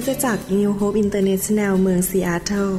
[0.00, 2.70] ิสตจักร New Hope International เมืองซีแอตเทิล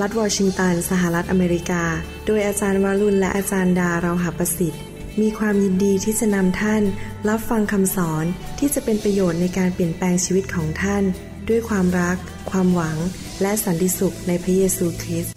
[0.00, 1.84] รัฐวอชิงตัน สหรัฐอเมริกา
[2.26, 4.82] โดยอาจารย์วารุณและอาจารย์ดาเราหาประสิทธิ์
[5.20, 6.82] มีความยินดีที่จะนำท่าน
[7.28, 8.24] รับฟังคำสอน
[8.58, 11.04] ที่จะเป็นประโยชน์ในการเปลี่ยนแปลงชีวิตของท่าน
[11.48, 12.16] ด้วยความรัก
[12.50, 12.96] ความหวัง
[13.42, 15.32] และสันติสุขในพระเยซูคริสต์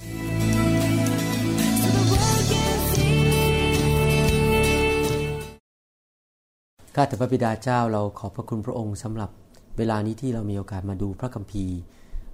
[6.96, 9.32] ข้าแต่พระบิดาเจ้าเราขอบพระคุณพระองค์สำหรับ
[9.78, 11.76] เวลานี้ที่เรามีโอกาสมาดูพระคัมภีร์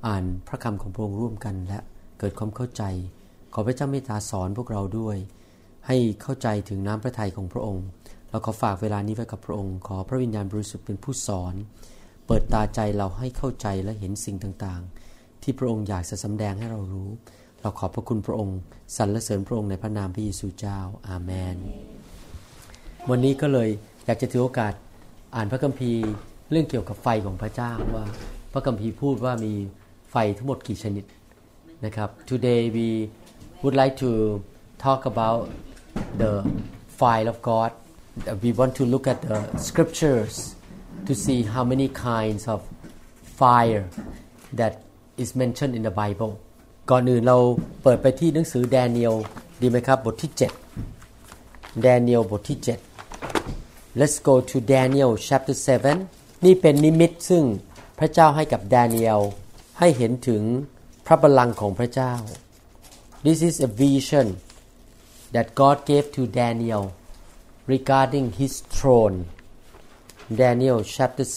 [0.07, 1.79] อ่านพระคำของพระองค์ร่วมกันและ
[2.19, 2.83] เกิดความเข้าใจ
[3.53, 5.17] ขอพระเจ้าเมตตาสอนพวกเราด้วย
[5.87, 7.85] ให้เข้าใจถึงน้ำพระทัยของพระองค์
[8.29, 11.53] เราขอฝากเวลานี้ไว้กับพระองค์ ขอพระวิญญาณบริสุทธิ์เป็นผู้สอน
[12.27, 17.09] เปิดตาใจเราให้เข้าใจและเห็นสิ่งต่างๆ ที่พระองค์อยากจะสำแดงให้เรารู้
[17.61, 18.59] เราขอบพระคุณพระองค์
[18.97, 21.55] สรรเสริญพระองค์ในพระนามพระเยซูเจ้า อาเมน
[23.09, 23.69] วันนี้ก็เลย
[24.05, 24.73] อยากจะถือโอกาส
[25.35, 26.03] อ่านพระคัมภีร์
[26.53, 28.05] เรื่องเกี่ยวกับไฟของพระเจ้าว่า
[28.53, 29.53] พระคัมภีร์พูดว่ามี
[30.11, 31.05] ไฟทั้งหมดกี่ชนิด
[31.85, 32.87] นะครับ Today we
[33.61, 34.11] would like to
[34.85, 35.41] talk about
[36.21, 36.33] the
[36.99, 37.71] fire of God
[38.43, 39.37] we want to look at the
[39.67, 40.35] scriptures
[41.07, 42.59] to see how many kinds of
[43.41, 43.85] fire
[44.59, 44.73] that
[45.23, 46.33] is mentioned in the Bible
[46.91, 47.37] ก่อนอื่นเรา
[47.83, 49.13] เปิดไปที่หนังสือแดเนียล
[49.61, 50.31] ดีไหมครับ บทที่
[51.05, 57.43] 7 แดเนียลบทที่ 7 Let's go to Daniel chapter 7 นี่เป็นนิมิตซึ่ง
[57.99, 59.21] พระเจ้าให้กับแดเนียล
[59.79, 60.43] ให้เห็นถึง
[61.05, 62.13] พระบัลลังก์ของพระเจ้า
[63.25, 64.27] This is a vision
[65.35, 66.83] that God gave to Daniel
[67.73, 69.17] regarding his throne
[70.41, 71.27] Daniel chapter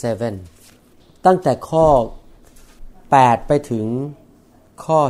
[0.56, 1.86] 7 ตั้งแต่ข้อ
[2.86, 3.86] 8 ไปถึง
[4.84, 5.00] ข้อ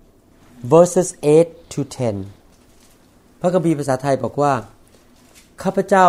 [0.00, 1.08] 10 verses
[1.42, 1.80] 8 to
[2.60, 4.54] 10 พระคัมภีร์ภาษาไทยบอกว่า
[5.62, 6.06] ข้าพเจ้า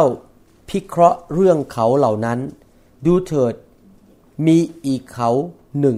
[0.69, 2.39] พิเคราะห์เรื่องเขาเหล่านั้น
[3.05, 3.55] ดูเถิด
[4.45, 5.29] มีอีกเขา
[5.79, 5.97] หนึ่ง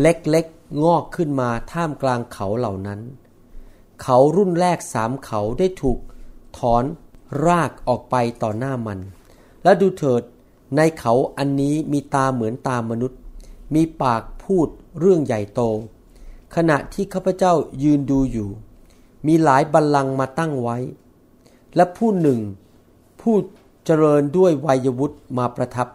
[0.00, 3.00] เล็กๆงอกขึ้นมาท่ามกลางเขาเหล่านั้น
[4.02, 5.98] เขารุ่นแรกสามเขาได้ถูก
[6.58, 6.84] ถอน
[7.46, 8.98] รากออกไปต่อหน้ามัน
[9.62, 10.22] และดูเถิด
[10.76, 13.20] ในเขาอันนี้มีตาเหมือนตามนุษย์
[13.74, 15.60] มีปากพูดเรื่องใหญ่โต
[16.54, 18.50] ขณะที่ข้าพเจ้ายืนดูอยู่
[19.26, 20.76] มีหลายบัลลังก์มาตั้งไว้
[21.76, 22.40] และผู้หนึ่ง
[23.20, 23.34] ผู้
[23.84, 25.88] เจริญด้วยวัยวุฒิมาประทับ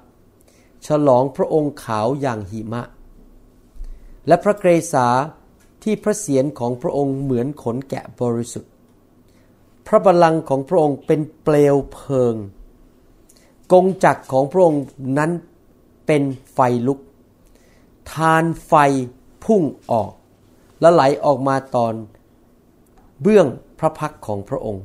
[0.88, 2.84] ฉลองพระองค์ขาวอย่างหิมะ
[4.28, 4.64] และพระเก
[4.94, 5.08] ศา
[5.84, 8.74] ที่พระเศียรของพระองค์เหมือนขนแกะบริสุทธิ์
[9.88, 12.36] พระบัลลังก์ของพระองค์เป็นเปลวเพลิง
[13.72, 14.84] กงจักรของพระองค์
[15.18, 15.32] นั้น
[16.06, 16.24] เป็น
[16.54, 17.00] ไฟลุก
[18.14, 18.74] ทานไฟ
[19.44, 20.12] พุ่งออก
[20.82, 21.94] และไหลออกมาตอน
[23.22, 23.48] เบื้อง
[23.80, 24.84] พระพักของพระองค์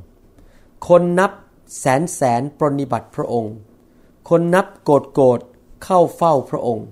[0.89, 1.33] คนนับ
[1.79, 3.55] แสนแสนปรนิบัติพระองค์
[4.29, 5.41] คนนับโกรธโกรธ
[5.85, 6.87] เข้าเฝ้าพระองค์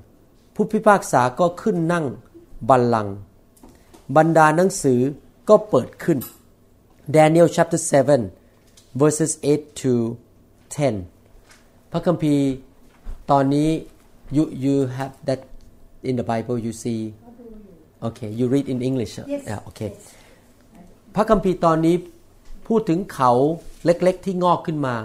[0.55, 2.05] ผู้พิพากษาก็ขึ้นนั่ง
[2.69, 3.15] บัลลังก์
[4.17, 5.01] บรรดาหนังสือ
[5.49, 6.19] ก็เปิดขึ้น
[7.17, 7.81] Daniel chapter
[8.41, 9.93] 7 verses 8 to
[11.13, 12.45] 10 พระคัมภีร์
[13.31, 13.69] ตอนนี้
[14.37, 15.41] you you have that
[16.09, 17.01] in the Bible you see
[18.07, 19.43] okay you read in English yes.
[19.51, 19.91] yeah okay
[21.15, 21.97] พระคัมภีร์ตอนนี้
[22.69, 23.33] พูดถึงเขา
[23.85, 24.97] เล็กๆที่งอกขึ้นมา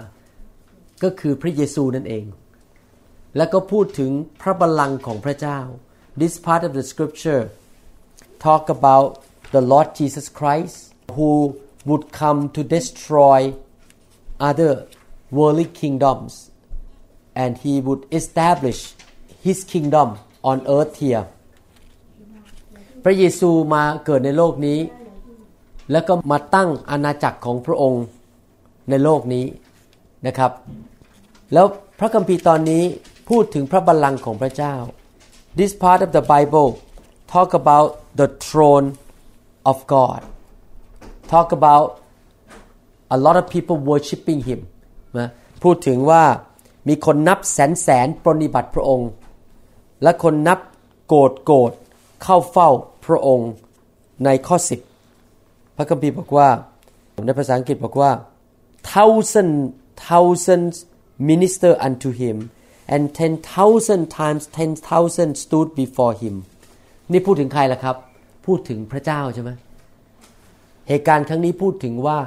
[1.02, 2.24] ก็คือพระเยซูนั่นเอง
[3.36, 5.60] แล้วก็พูดถึงพระบัลลังก์ของพระเจ้า
[6.20, 7.42] This part of the scripture
[8.46, 9.08] talk about
[9.54, 10.76] the Lord Jesus Christ
[11.16, 11.30] who
[11.88, 13.40] would come to destroy
[14.48, 14.72] other
[15.36, 16.32] worldly kingdoms
[17.42, 18.80] and he would establish
[19.46, 20.08] his kingdom
[20.50, 21.24] on earth here
[23.04, 24.80] พระเยซูมาเกิดในโลกนี้
[25.92, 28.04] แล้วก็มาตั้งอาณาจักรของพระองค์
[28.90, 29.44] ในโลกนี้
[30.26, 30.52] นะครับ
[31.52, 31.66] แล้ว
[31.98, 32.84] พระคัมภีร์ตอนนี้
[33.28, 34.74] พูดถึงพระบัลลังก์ของพระเจ้า
[35.58, 36.68] This part of the Bible
[37.34, 37.88] talk about
[38.20, 38.86] the throne
[39.70, 40.20] of God
[41.32, 41.86] talk about
[43.16, 44.60] a lot of people worshiping him
[45.18, 45.28] นะ
[45.62, 46.24] พูดถึงว่า
[46.88, 49.10] มีคนนับแสนแสนปรนิบัติพระองค์
[50.02, 50.58] และคนนับ
[51.08, 51.72] โกรธโกรธ
[52.22, 52.68] เข้าเฝ้า
[53.06, 53.50] พระองค์
[54.24, 54.80] ในข้อสิบ
[55.76, 56.48] พระคัมภีร์บอกว่า
[57.26, 58.10] ในภาษาอังกฤษบอกว่า
[58.92, 59.52] thousand
[60.08, 60.76] thousands
[61.30, 62.36] minister unto him
[62.94, 66.34] and ten thousand times ten thousand stood before him
[67.12, 67.96] นี่พูดถึงใครล่ะครับ
[68.46, 69.50] พูดถึงพระเจ้าใช่ไหม
[70.88, 72.18] เหตุการณ์ครั้งนี้พูดถึงว่า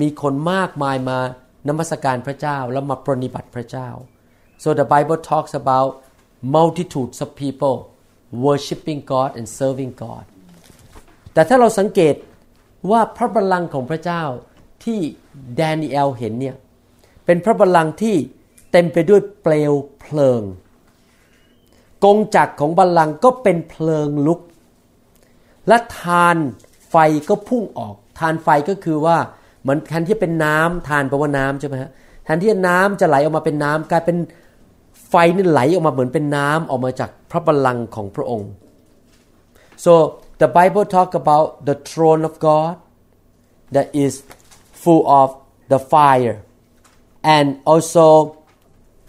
[0.00, 1.18] มีคนมากมายมา
[1.68, 3.88] นมัสการพระเจ้าแล้วมาปรนิบัติพระเจ้า
[4.62, 5.90] so the Bible talks about
[6.56, 7.76] multitudes of people
[8.44, 10.24] worshiping God and serving God
[11.32, 12.14] แต่ถ้าเราสังเกต
[12.90, 14.22] ว่าพระบัลลังก์ของพระเจ้า
[14.84, 15.00] ที่
[15.56, 16.56] แดเนียลเห็นเนี่ย
[17.24, 18.16] เป็นพระบัลลังก์ที่
[18.76, 20.42] เต็มไปด้วยเปลวเพลิง
[22.04, 24.40] กงจักรของบัลลังก็เป็นเพลิงลุก
[25.68, 26.36] และทาน
[26.88, 26.96] ไฟ
[27.28, 29.16] ก็พุ่งออก ทานไฟก็คือว่า
[29.62, 31.90] เหมือนแทนที่เป็นน้ำทานแปลว่าน้ำใช่ไหมฮะ
[32.24, 34.16] แทนที่น้ำจะไหลออกมาเป็นน้ำกลายเป็น
[35.08, 38.50] ไฟนี่ไหลออกมาเหมือนเป็นน้ำออกมาจากพระบัลลังก์ของพระองค์
[39.84, 39.92] so
[40.42, 42.74] the Bible talk about the throne of God
[43.74, 44.12] that is
[44.82, 45.28] full of
[45.72, 46.36] the fire
[47.36, 48.06] and also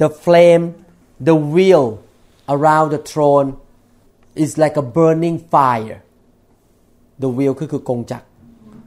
[0.02, 0.66] the flame
[1.30, 1.86] the wheel
[2.54, 3.50] around the throne
[4.44, 6.00] is like a burning fire
[7.24, 8.26] the wheel ก็คือกงจักร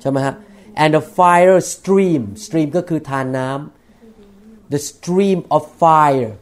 [0.01, 0.35] ใช่ไหมฮะ
[0.83, 6.33] and the fire stream stream ก็คือทานน้ำ the stream of fire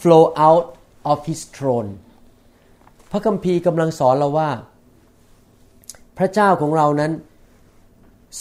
[0.00, 0.66] flow out
[1.12, 1.90] of his throne
[3.10, 4.50] พระคัมภีร์กำลังสอนเราว่า
[6.18, 7.12] พระเจ้าของเรานั้น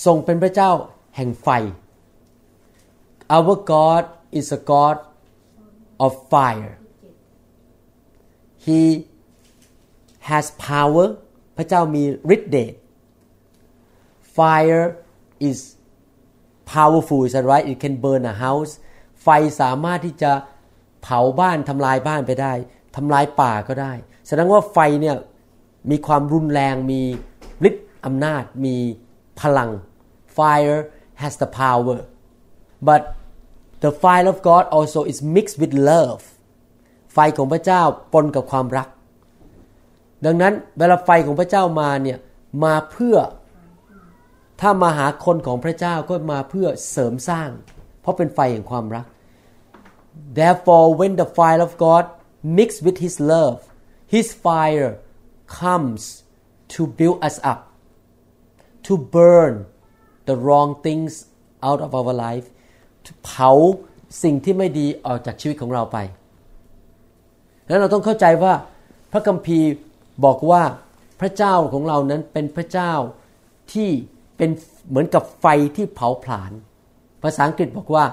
[0.05, 0.71] ทรงเป็นพระเจ้า
[1.15, 1.47] แห่งไฟ
[3.35, 4.03] our God
[4.39, 4.97] is a God
[6.05, 6.73] of fire
[8.65, 8.81] he
[10.29, 11.07] has power
[11.57, 12.03] พระเจ้ามี
[12.35, 12.73] ฤทธิ์เดช
[14.37, 14.85] fire
[15.49, 15.59] is
[16.73, 18.71] powerful is that right it can burn a house
[19.23, 19.27] ไฟ
[19.61, 20.31] สามารถที่จะ
[21.03, 22.53] เผาบ้านทำลายบ้านไปได้
[22.95, 23.93] ทำลายป่าก็ได้
[24.27, 25.17] แสดงว่าไฟเนี่ย
[25.91, 27.01] มีความรุนแรงมี
[27.67, 28.75] ฤทธิ์อำนาจมี
[29.41, 29.69] พลัง
[30.37, 30.79] fire
[31.21, 31.99] has the power
[32.87, 33.01] but
[33.83, 36.21] the fire of God also is mixed with love
[37.13, 37.81] ไฟของพระเจ้า
[38.13, 38.87] ปนกับความรัก
[40.25, 42.17] ดังนั้นเวลาไฟของพระเจ้ามาเนี่ย
[42.63, 43.17] มาเพื่อ
[44.61, 47.49] ถ้ามาหาคนของพระเจ้าก็มาเพื่อเสริมสร้าง
[48.01, 49.05] เพราะเป็นไฟแห่งความรัก
[50.37, 52.05] therefore when the fire of God
[52.57, 53.57] mixed with His love
[54.15, 54.91] His fire
[55.61, 56.01] comes
[56.73, 57.61] to build us up
[58.87, 59.53] to burn
[60.27, 61.11] the wrong things
[61.67, 62.47] out of our life
[63.23, 63.51] เผา
[64.23, 65.97] สิ่งที่ไม่ดีออกจากชีวิตของเราไป
[67.67, 68.53] แล้วเราต้องเข้าใจว่า
[69.11, 69.69] พระคัมภีร์
[70.25, 70.63] บอกว่า
[71.19, 72.93] พระเจ้าของเรานั้นเป็นพระเจ้า
[73.73, 73.89] ที่
[74.37, 74.49] เป็น
[74.89, 76.51] เหมือนกับไฟที่เผาผลาญ
[77.23, 78.05] ภาษาอังกฤษบอกว่า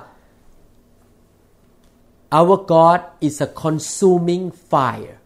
[2.39, 5.17] our God is a consuming fire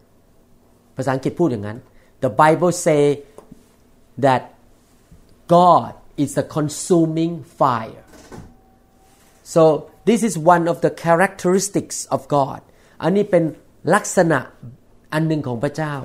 [0.95, 1.77] ภาษาอังกฤษพูดอย่างนั้น
[2.23, 3.03] the Bible say
[4.25, 4.41] that
[5.55, 5.91] God
[6.23, 8.02] is a consuming fire
[9.53, 9.63] so
[10.09, 12.59] this is one of the characteristics of God
[13.03, 13.43] อันนี้เป็น
[13.93, 14.39] ลักษณะ
[15.13, 15.95] อันหนึ่งของพระเจ้า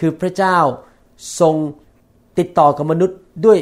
[0.00, 0.58] คือพระเจ้า
[1.40, 1.54] ทรง
[2.38, 3.58] ติดต่อกับมนุษย์ด้วย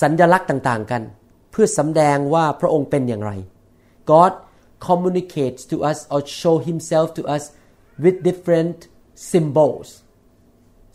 [0.00, 1.02] สัญญลักษณ์ต่างๆกัน
[1.50, 3.32] เพื่อสำแดงว่าพระองค์เป็นอย่างไร
[4.10, 4.32] God
[4.86, 7.44] communicates to us or show himself to us
[8.02, 8.78] with different
[9.30, 9.88] symbols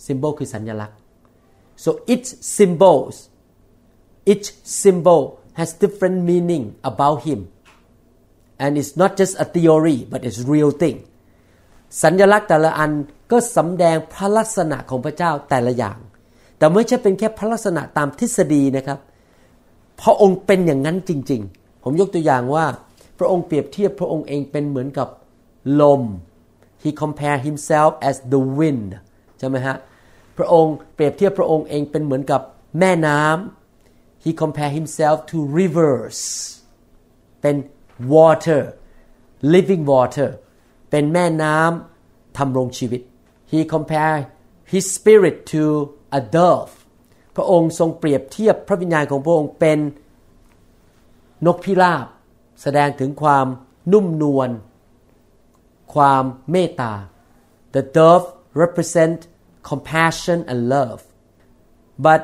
[0.05, 0.97] symbol คือสัญญลักษณ์
[1.83, 3.15] so each symbols
[4.31, 4.47] each
[4.81, 5.21] symbol
[5.61, 7.39] has different meaning about him
[8.63, 10.97] and it's not just a theory but it's real thing
[12.03, 12.91] สัญลักษณ์แต่ละอัน
[13.31, 15.97] ก็สำแดงพระลักษณะของพระเจ้าแต่ละอย่าง
[16.57, 18.99] แต่ไม่ใช่เป็นแค่พระลักษณะตามทฤษฎีนะครับ
[20.01, 22.65] พระองค์เป็นอย่างนั้นจริง ๆ ผมยกตัวอย่างว่า
[23.19, 25.07] พระองค์เปรียบเทียบพระองค์เองเป็นเหมือนกับ
[25.81, 26.01] ลม
[26.83, 28.89] he compare himself as the wind
[29.39, 29.75] ใช่ไหมฮะ
[30.37, 32.41] พระองค์เปรียบเทียบพระองค์เองเป็นเหมือนกับ
[32.79, 33.60] แม่น้ำ
[34.23, 36.19] he compared himself to rivers
[37.41, 37.55] เป็น
[38.15, 38.61] water
[39.53, 40.29] living water
[40.89, 43.01] เป็นแม่น้ำทำรงชีวิต
[43.51, 44.23] he compared
[44.73, 45.63] his spirit to
[46.19, 46.73] a dove
[47.35, 49.79] พระองค์ทรงเปรียบเทียบพระวิญญาณของพระองค์เป็น
[51.45, 52.05] นกพิราบ
[52.61, 53.47] แสดงถึงความ
[53.93, 54.49] นุ่มนวล
[55.93, 56.93] ความเมตตา
[57.75, 58.25] the dove
[58.61, 59.19] represent
[59.69, 61.01] compassion and love
[62.05, 62.23] but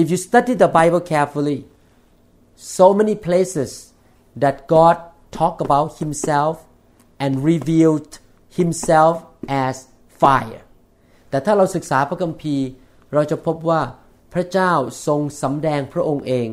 [0.00, 1.60] if you study the Bible carefully
[2.76, 3.70] so many places
[4.42, 4.96] that God
[5.38, 6.54] talk about himself
[7.22, 8.10] and revealed
[8.58, 9.14] himself
[9.66, 9.74] as
[10.22, 10.62] fire
[11.30, 12.66] แต่ถ้าเราศึกษาพระคัมภีร์
[13.12, 13.82] เราจะพบว่า
[14.32, 14.72] พระเจ้า
[15.06, 16.48] ทรงสำแดงพระองค์เอง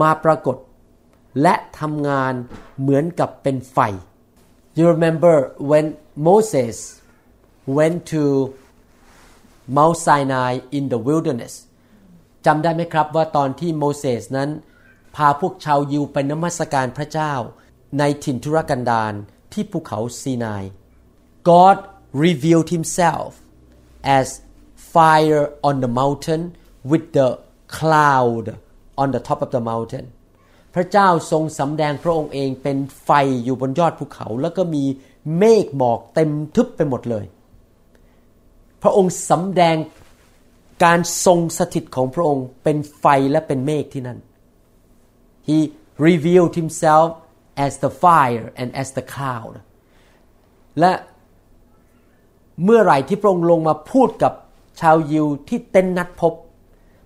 [0.00, 0.56] มาปรากฏ
[1.42, 2.34] และทำงาน
[2.80, 3.78] เหมือนกับเป็นไฟ
[4.78, 5.34] You remember
[5.70, 5.86] when
[6.28, 6.76] Moses
[7.78, 8.22] went to
[9.76, 11.54] Mount Sinai in the wilderness
[12.47, 14.49] จำได้ไหมครับว่าตอนที่โมเสสนั้น
[15.15, 17.33] พาพวกชาวยิวไปนมัสการพระเจ้า
[17.99, 19.13] ในถิ่นทุรกันดาร
[19.53, 20.63] ที่ภูเขาซีนาย
[21.49, 21.77] God
[22.25, 23.29] revealed himself
[24.17, 24.27] as
[24.93, 26.41] fire on the mountain
[26.91, 27.29] with the
[27.77, 28.45] cloud
[29.01, 30.05] on the top of the mountain
[30.75, 33.09] พระเจ้าทรงสำแดงพระองค์เองเป็นไฟ
[33.43, 34.83] อยู่บนยอดภูเขา แล้วก็มี
[35.37, 37.25] เมฆหมอกเต็มทึบไปหมดเลย
[38.81, 39.75] พระองค์สำแดง
[40.83, 44.19] การทรงสถิตของพระองค์เป็นไฟและเป็นเมฆที่นั่น
[45.47, 45.57] He
[46.07, 47.07] revealed himself
[47.65, 49.53] as the fire and as the cloud
[50.79, 50.93] และ
[52.63, 54.33] เมื่อไหร่ที่พระองค์ลงมาพูดกับ
[54.81, 56.33] ชาวยิวที่เต็นนัดพบ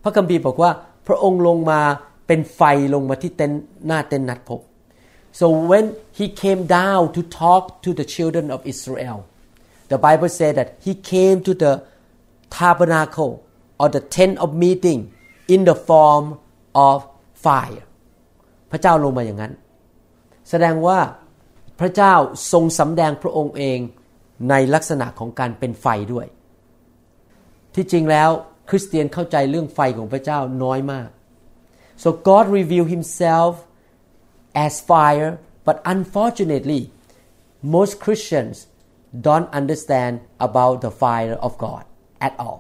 [0.03, 0.71] พระคัมภีร์บอกว่า
[1.07, 1.81] พระองค์ลงมา
[2.27, 2.61] เป็นไฟ
[2.93, 3.51] ลงมาที่เต็น
[3.87, 4.61] หน้าเต็นนัดพบ
[5.39, 5.85] so when
[6.17, 9.19] he came down to talk to the children of Israel
[9.91, 11.73] the Bible said that he came to the
[12.57, 13.33] tabernacle
[13.81, 14.99] or the tent of meeting
[15.53, 16.25] in the form
[16.89, 16.97] of
[17.45, 17.83] fire
[18.71, 19.53] พระเจ้าลงมาอย่างนั้น
[20.49, 20.99] แสดงว่า
[21.79, 22.13] พระเจ้า
[22.51, 23.79] ทรงสำแดงพระองค์เอง
[24.49, 26.27] ในลักษณะของการเป็นไฟด้วย
[27.75, 28.29] ที่จริงแล้ว
[28.69, 31.09] คริสเตียนเข้าใจเรื่องไฟของพระเจ้าน้อยมาก
[32.03, 33.53] so God revealed himself
[34.65, 35.31] as fire
[35.67, 36.81] but unfortunately
[37.75, 38.55] most Christians
[39.27, 40.13] don't understand
[40.47, 41.83] about the fire of God
[42.27, 42.59] at all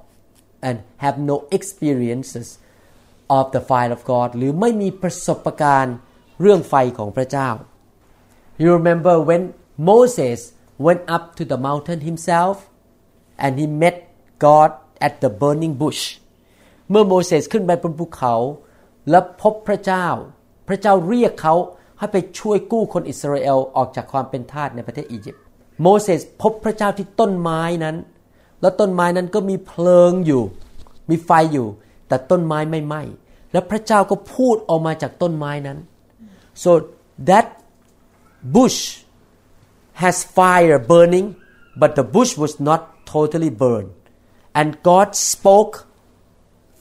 [0.67, 2.47] and have no experiences
[3.37, 5.95] of the fire of God หรือไม่มีประสบการณ์
[6.41, 7.49] เรื่องไฟของพระเจ้า
[8.61, 9.43] You remember when
[9.89, 10.39] Moses
[10.85, 12.55] went up to the mountain himself
[13.43, 13.95] and he met
[14.45, 14.71] God
[15.07, 16.03] at the burning bush
[16.89, 18.35] เมื่อโมเสสขึ้นไปบนภูเขา
[19.09, 20.07] และพบพระเจ้า
[20.67, 21.55] พระเจ้าเรียกเขา
[21.99, 25.43] ให้ไปช่วยกู้คนอิสราเอลออกจากความเป็นทาสในประเทศอียิปต์
[25.81, 27.95] โมเสสพบพระเจ้าที่ต้นไม้นั้น
[28.61, 30.43] แล้วต้นไม้นั้นก็มีเพลิงอยู่
[31.09, 31.67] มีไฟอยู่
[32.07, 33.01] แต่ต้นไม้ไม่ไหม้
[33.51, 35.77] และพระเจ้าก็พูดออกมาจากต้นไม้นั้น
[36.63, 36.71] so
[37.29, 37.45] that
[38.55, 38.79] bush
[40.01, 41.27] has fire burning
[41.81, 42.81] but the bush was not
[43.13, 43.91] totally burned
[44.59, 45.75] and God spoke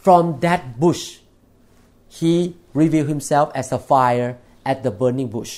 [0.04, 1.04] from that bush
[2.18, 2.34] he
[2.80, 4.30] revealed himself as a fire
[4.70, 5.54] at the burning bush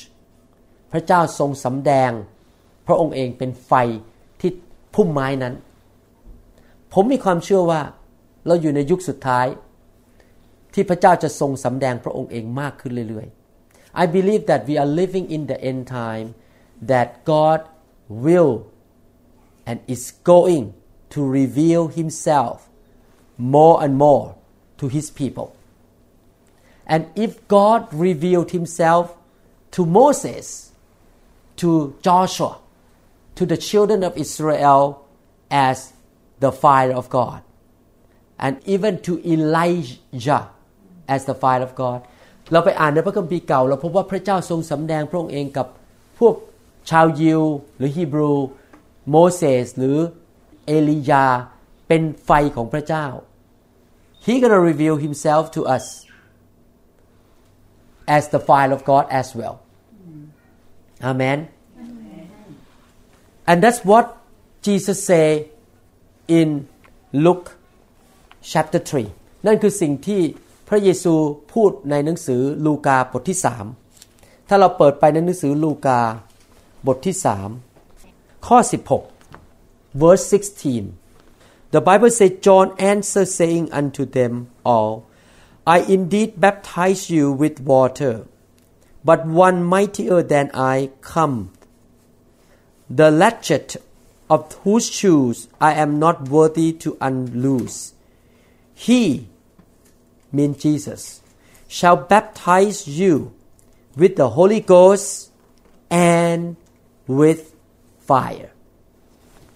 [0.93, 2.11] พระเจ้าทรงสำแดง
[2.87, 3.73] พระองค์เองเป็นไฟ
[4.41, 4.51] ที่
[4.95, 5.55] พุ่มไม้นั้น
[6.93, 7.83] ผมมีความเชื่อว่า
[8.47, 9.47] เราอยู่ในยุคสุดท้าย
[10.75, 16.29] ที่พระเจ้าจะทรงสำแดงพระองค์เองมากขึ้นเรื่อยๆ I believe that we are living in the end time
[16.93, 17.61] that God
[18.25, 18.53] will
[19.69, 20.65] and is going
[21.15, 22.57] to reveal himself
[23.57, 24.35] more and more
[24.79, 25.49] to his people.
[26.87, 29.17] And if God revealed himself
[29.73, 30.73] to Moses,
[31.57, 32.59] to Joshua,
[33.37, 35.07] to the children of Israel
[35.51, 35.93] as
[36.45, 37.41] the fire of God,
[38.45, 40.43] and even to Elijah
[41.15, 42.01] as the fire of God
[42.53, 45.67] เราไปอ่านในพระคัมภีร์เก่า เราพบว่าพระเจ้าทรงสำแดงพระองค์เองกับ
[46.19, 46.35] พวก
[46.91, 47.43] ชาวยิว
[47.77, 48.33] หรือฮีบรู
[49.11, 49.97] โมเสสหรือ
[50.67, 51.27] เอลียา
[51.89, 53.07] เป็นไฟของพระเจ้า
[54.25, 55.85] He gonna reveal himself to us
[58.17, 59.57] as the fire of God as well
[61.11, 61.39] Amen
[63.49, 64.07] and that's what
[64.67, 65.29] Jesus say
[66.39, 66.49] in
[67.25, 67.49] Luke
[68.53, 68.83] chapter
[69.15, 70.23] 3 นั่นคือสิ่งที่
[70.69, 71.15] พระเยซู
[71.53, 73.65] พูดในหนังสือลูกาบทที่สาม
[74.49, 76.01] ถ้าเราเปิดไปในหนังสือลูกา
[76.87, 77.49] บทที่สาม
[78.47, 78.59] ข้อ
[79.29, 84.33] 16 verse 16 The Bible says John answered saying unto them
[84.73, 84.93] all
[85.77, 88.15] I indeed baptize you with water
[89.09, 90.77] but one mightier than I
[91.13, 91.37] come
[92.99, 93.69] the latchet
[94.33, 95.37] of whose shoes
[95.69, 97.79] I am not worthy to unloose
[98.87, 99.03] he
[100.37, 101.03] mean Jesus
[101.77, 103.15] shall baptize you
[104.01, 105.09] with the Holy Ghost
[105.91, 106.43] and
[107.19, 107.43] with
[108.09, 108.51] fire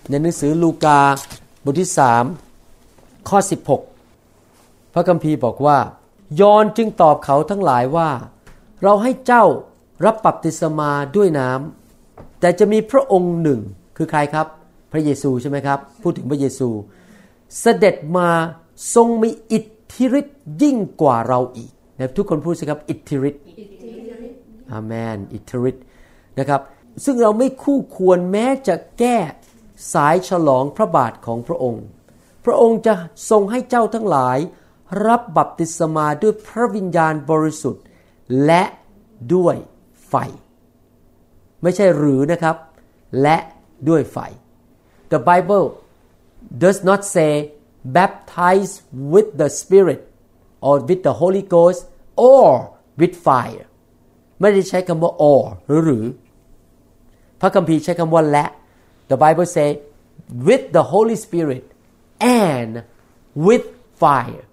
[0.08, 1.00] ในหนังสือลูกา
[1.64, 2.24] บทที่สาม
[3.28, 3.38] ข้อ
[4.16, 5.78] 16 พระคัมภีร์บอกว่า
[6.40, 8.10] ยอนจึงตอบเขาทั้งหลายว่า
[8.82, 9.44] เราให้เจ้า
[10.04, 13.60] รับบัพติศมาด้วยน้ำแต่จะมีพระองค์หนึ่ง
[13.96, 14.46] คือใครครับ
[14.96, 16.68] ระเยซูใช่ไหมครับ พูดถึงพระเยซู
[17.60, 18.28] เสด็จมา
[18.94, 23.42] ทรงมีอิทธิฤทธิ์ยิ่งกว่าเราอีกนะทุกคนพูดสิครับ อิทธิฤทธิ์
[24.72, 25.84] อาเมนอิทธิฤทธิ์
[26.38, 26.60] นะครับ
[27.04, 29.18] ซึ่งเราไม่คู่ควรแม้จะแก้
[29.92, 31.84] สายฉลองพระบาทของพระองค์
[32.44, 32.94] พระองค์จะ
[33.30, 34.38] ทรงให้เจ้าทั้งหลาย
[35.06, 37.84] รับบัพติศมาด้วยพระวิญญาณบริสุทธิ์
[38.44, 38.62] และ
[39.34, 39.56] ด้วย
[40.08, 40.14] ไฟ
[41.62, 42.56] ไม่ใช่หรือนะครับ
[43.22, 43.36] และ
[43.88, 44.18] ด้วยไฟ
[45.12, 45.66] The Bible
[46.64, 47.32] does not say
[47.98, 48.72] baptize
[49.12, 50.00] with the Spirit
[50.66, 51.80] or with the Holy Ghost
[52.30, 52.48] or
[53.00, 53.64] with fire
[54.40, 56.04] ไม่ได้ใช้คำว่า or หรือหรือ
[57.40, 58.46] พระคัมภีร์ใช้คำว่าและ
[59.10, 59.68] The Bible say
[60.46, 61.64] with the Holy Spirit
[62.48, 62.72] and
[63.46, 63.64] with
[64.02, 64.44] fire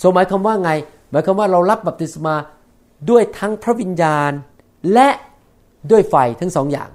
[0.00, 0.70] so หมายความว่าไง
[1.10, 2.34] หมายความว่าเรารับบัพติศมา
[3.10, 4.32] ด้วยทั้งพระวิญญาณ
[4.92, 5.08] และ
[5.90, 6.90] ด้วยไฟทั้งสองอย่าง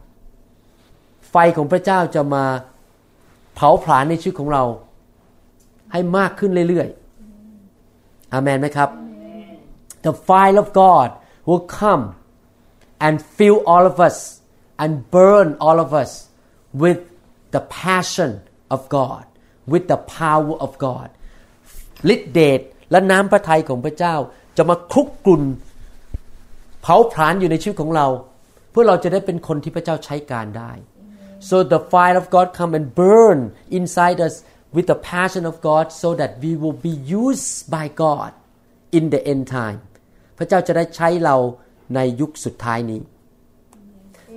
[1.32, 2.46] ไฟของพระเจ้าจะมา
[3.56, 4.64] เผาผลาญในชีวิตของเรา
[5.92, 8.90] ให้มากขึ้นเรื่อยๆอาเมนไหมครับ
[10.06, 11.10] The fire of God
[11.48, 12.04] will come
[13.06, 14.18] and fill all of us
[14.82, 16.12] and burn all of us
[16.82, 17.02] with
[17.56, 18.32] the passion
[18.76, 19.24] of God
[19.72, 21.08] with the power of God
[22.14, 24.16] ฤทธิเดชและน้ำพระทัยของพระเจ้า
[24.58, 25.44] จะมาคุกกลุ่น
[26.82, 28.08] เผาผลาญอยู่ในชีวิตของเรา
[28.72, 30.72] เพื่อเราจะได้เป็นคนที่พระเจ้าใช้การได้
[31.49, 33.39] so the fire of God come and burn
[33.79, 34.35] inside us
[34.77, 38.33] with the passion of God so that we will be used by God
[38.99, 39.81] in the end time
[40.39, 41.37] พระเจ้าจะได้ใช้เรา
[41.95, 43.01] ในยุคสุดท้ายนี้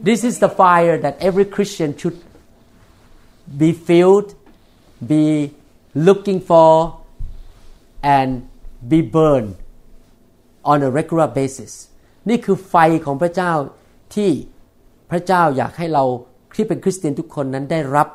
[0.08, 2.20] This is the fire that every Christian should
[3.62, 4.29] be filled
[5.13, 5.25] be
[6.08, 6.72] looking for
[8.17, 8.29] and
[8.91, 9.55] be burned
[10.72, 11.72] on a regular basis
[12.29, 13.53] นี่คือไฟของพระเจ้า
[14.15, 14.32] ที่
[15.12, 16.05] พระเจ้าอยากให้เรา
[16.59, 18.09] ที่เป็นคริสเตียนทุกคนนั้นได้รับ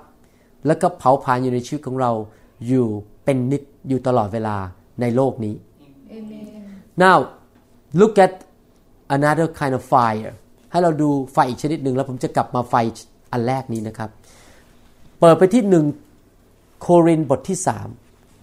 [0.67, 2.11] แล้วก็เผาผลาญอยู่ในชีวิตของเรา
[2.67, 2.87] อยู่
[3.23, 4.57] เป็นนิดอยู่ตลอดเวลา
[5.01, 5.55] ในโลกนี้
[7.03, 7.17] now
[7.99, 8.33] look at
[9.15, 10.31] another kind of fire
[10.71, 12.75] ให้เราดูไฟอีกชนิดหนึ่งแล้วผมจะกลับมาไฟ
[13.31, 14.09] อันแรกนี้นะครับ
[15.19, 15.85] เปิดไปที่หนึ่ง
[16.81, 17.87] โครินบทที่สาม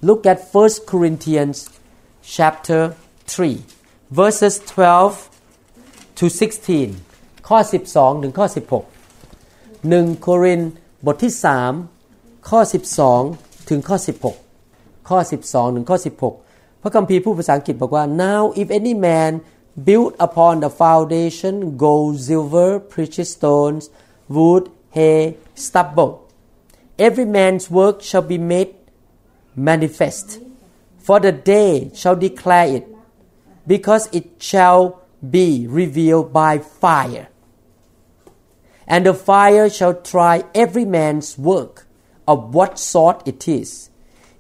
[0.08, 1.58] look at 1 Corinthians
[2.36, 2.82] chapter
[3.34, 6.26] 3 verses 12 to
[6.88, 7.58] 16 ข้อ
[7.90, 8.99] 12 ถึงข้อ 16
[9.88, 10.60] 1 โคริน
[11.06, 11.32] บทที่
[11.90, 12.60] 3 ข้อ
[13.14, 13.96] 12 ถึงข้อ
[14.52, 15.98] 16 ข้อ 12 ถึงข้อ
[16.40, 19.32] 16 พระคัมภีร์ผู้ภาษาอังกฤษบอกว่า now if any man
[19.86, 23.84] build upon the foundation gold silver precious stones
[24.36, 24.64] wood
[24.96, 25.20] hay
[25.64, 26.12] stubble
[27.06, 28.72] every man's work shall be made
[29.68, 30.26] manifest
[31.06, 32.84] for the day shall declare it
[33.72, 34.82] because it shall
[35.36, 35.46] be
[35.80, 36.52] revealed by
[36.84, 37.26] fire
[38.90, 41.86] and the fire shall try every man's work
[42.26, 43.88] of what sort it is.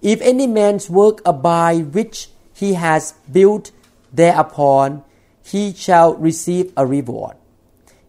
[0.02, 3.70] If any man's work abide which he has built
[4.12, 5.04] thereupon,
[5.44, 7.36] he shall receive a reward.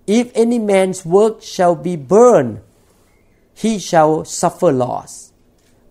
[0.08, 2.62] If any man's work shall be burned,
[3.54, 5.32] he shall suffer loss,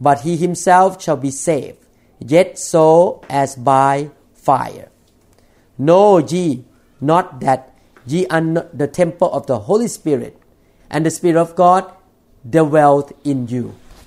[0.00, 1.78] but he himself shall be saved,
[2.18, 4.90] yet so as by fire.
[5.78, 6.64] Know ye
[7.00, 7.72] not that
[8.04, 8.42] ye are
[8.74, 10.39] the temple of the Holy Spirit,
[10.94, 11.82] and the Spirit of God
[12.56, 13.64] dwelt in you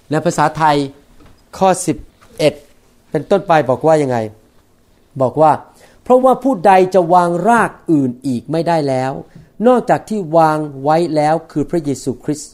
[0.10, 0.78] ในภาษาไทย
[1.58, 1.70] ข้อ
[2.44, 4.18] 11 เป็นต้นไปบอกว่ายังไง
[5.22, 5.52] บอกว่า
[6.04, 9.12] เพราะว่าผู้ใดจะวางรากอื่นอีกไม่ได้แล้ว
[9.68, 12.52] นอกจากที่วางไว้แล้วคือพระเยซูคริสต์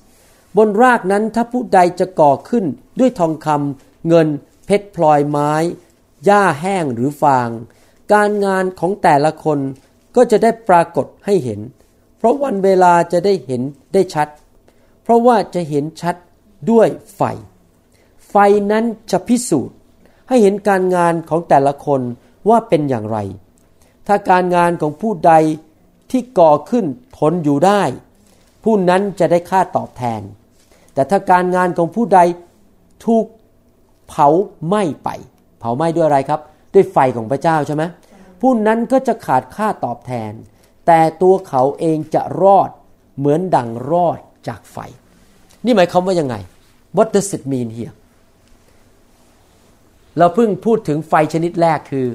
[0.58, 2.66] บนรากนั้นถ้าผู้ใดจะก่อขึ้น
[3.00, 4.28] ด้วยทองคำเงิน
[4.66, 5.54] เพชรพลอยไม้
[6.26, 7.50] หญ้าแห้งหรือฟาง
[8.14, 9.60] การงานของแต่ละคน
[10.16, 11.60] ก็จะได้ปรากฏให้เห็น
[12.20, 13.62] เพราะวันเวลาจะได้เห็น
[13.94, 14.28] ได้ชัด
[15.04, 16.16] เพราะว่าจะเห็นชัด
[16.72, 17.22] ด้วยไฟ
[18.30, 18.36] ไฟ
[18.72, 19.76] นั้นจะพิสูจน์
[20.28, 22.02] ให้เห็นการงานของแต่ละคน
[22.50, 23.18] ว่าเป็นอย่างไร
[24.08, 25.34] ถ้าการงานของผู้ใด
[26.12, 26.86] ที่ก่อขึ้น
[27.18, 27.82] ทนอยู่ได้
[28.64, 30.22] ผู้นั้นจะได้ค่าตอบแทน
[30.94, 32.20] แต่ถ้าการงานของผู้ใด
[33.06, 33.26] ถูก
[34.10, 34.28] เผา
[34.68, 35.10] ไหม้ไป
[35.60, 36.42] เผาไหม้ด้วยอะไรครับ
[36.74, 37.84] ด้วยไฟของพระเจ้าใช่ไหม
[38.42, 40.32] ผู้นั้นก็จะขาดค่าตอบแทน
[40.92, 42.70] แต่ตัวเขาเองจะรอด
[43.18, 44.78] เหมือนดังรอดจากไฟ
[45.66, 46.36] นี่หมายความว่ายังไง
[46.98, 47.94] What does it mean here
[50.18, 52.08] เราเพิ่งพูดถึงไฟชนิดแรกคือ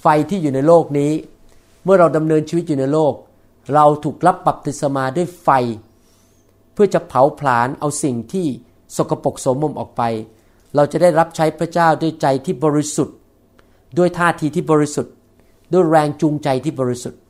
[0.00, 1.12] ไฟที่อยู่ในโลกนี้
[1.84, 3.14] เมื่อเราดำเนินชีวิตอยู่ในโลก
[3.74, 5.48] เราถูกรับบัพติศมาด้วยไฟ
[6.72, 8.46] เพื่อจะเผาผลาญเอาสิ่งที่
[8.96, 10.02] สกปรกโสมมออกไป
[10.74, 13.16] เราจะได้รับใช้พระเจ้าด้วยใจที่บริสุทธิ์
[13.98, 15.12] ด้วยท่าทีที่บริสุทธิ์
[15.72, 17.20] ด้วยแรงจูงใจที่บริสุทธิ์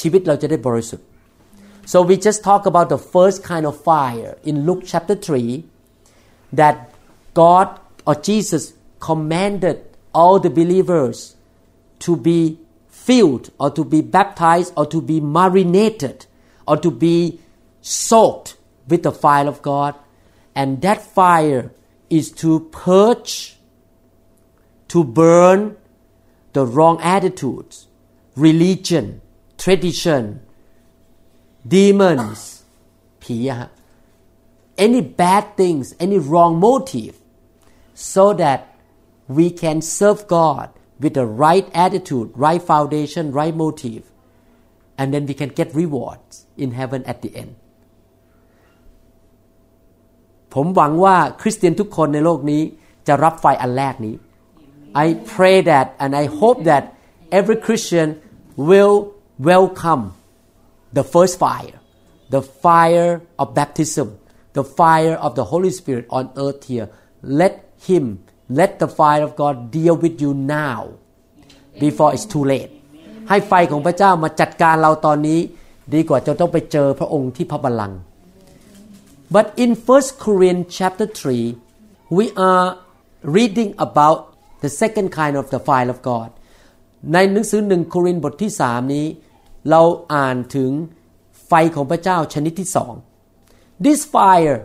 [0.00, 1.06] ชีวิตเราจะได้บริสุทธิ์
[1.90, 5.64] so we just talk about the first kind of fire in Luke chapter 3
[6.60, 6.76] that
[7.34, 7.68] God
[8.06, 9.78] or Jesus commanded
[10.14, 11.36] all the believers
[12.00, 12.40] to be
[12.88, 16.26] filled or to be baptized or to be marinated
[16.68, 17.40] or to be
[17.80, 18.56] soaked
[18.88, 19.94] with the fire of God
[20.54, 21.72] and that fire
[22.10, 23.56] is to purge
[24.88, 25.76] to burn
[26.52, 27.88] the wrong attitudes
[28.36, 29.20] religion
[29.62, 30.22] tradition
[31.74, 32.40] demons
[33.22, 33.70] ผีอะฮะ
[34.86, 37.14] any bad things any wrong motive
[38.12, 38.60] so that
[39.36, 40.66] we can serve God
[41.02, 44.02] with the right attitude right foundation right motive
[44.98, 47.52] and then we can get rewards in heaven at the end
[50.54, 52.62] ผมหวังว่าคริสเตียนทุกคนในโลกนี้
[53.06, 54.14] จะรับไฟอันแรกนี้
[55.04, 56.82] I pray that and I hope that
[57.38, 58.08] every Christian
[58.68, 58.96] will
[59.38, 60.14] welcome
[60.92, 61.80] the first fire,
[62.30, 64.18] the fire of baptism,
[64.52, 66.88] the fire of the Holy Spirit on earth here.
[67.22, 67.54] Let
[67.88, 70.98] Him, let the fire of God deal with you now
[71.80, 72.70] before it's too late.
[73.28, 75.40] ให้ไฟของพระเจ้ามาจัดการเราตอนนี้
[75.94, 77.98] ดีกว่าจะต้องไปเจอพระองค์ที่พระบัลลังก์
[79.34, 81.08] but in 1 Corinthians chapter
[81.66, 82.68] 3 we are
[83.36, 84.18] reading about
[84.62, 86.28] the second kind of the fire of God
[87.12, 89.06] ในหนังสือหนึ่งโครินธ์บทที่สามนี้
[89.69, 89.81] เรา
[90.13, 90.71] อ่านถึง
[91.47, 92.93] ไฟของพระเจ้าชนิดที่สอง
[93.85, 94.57] This fire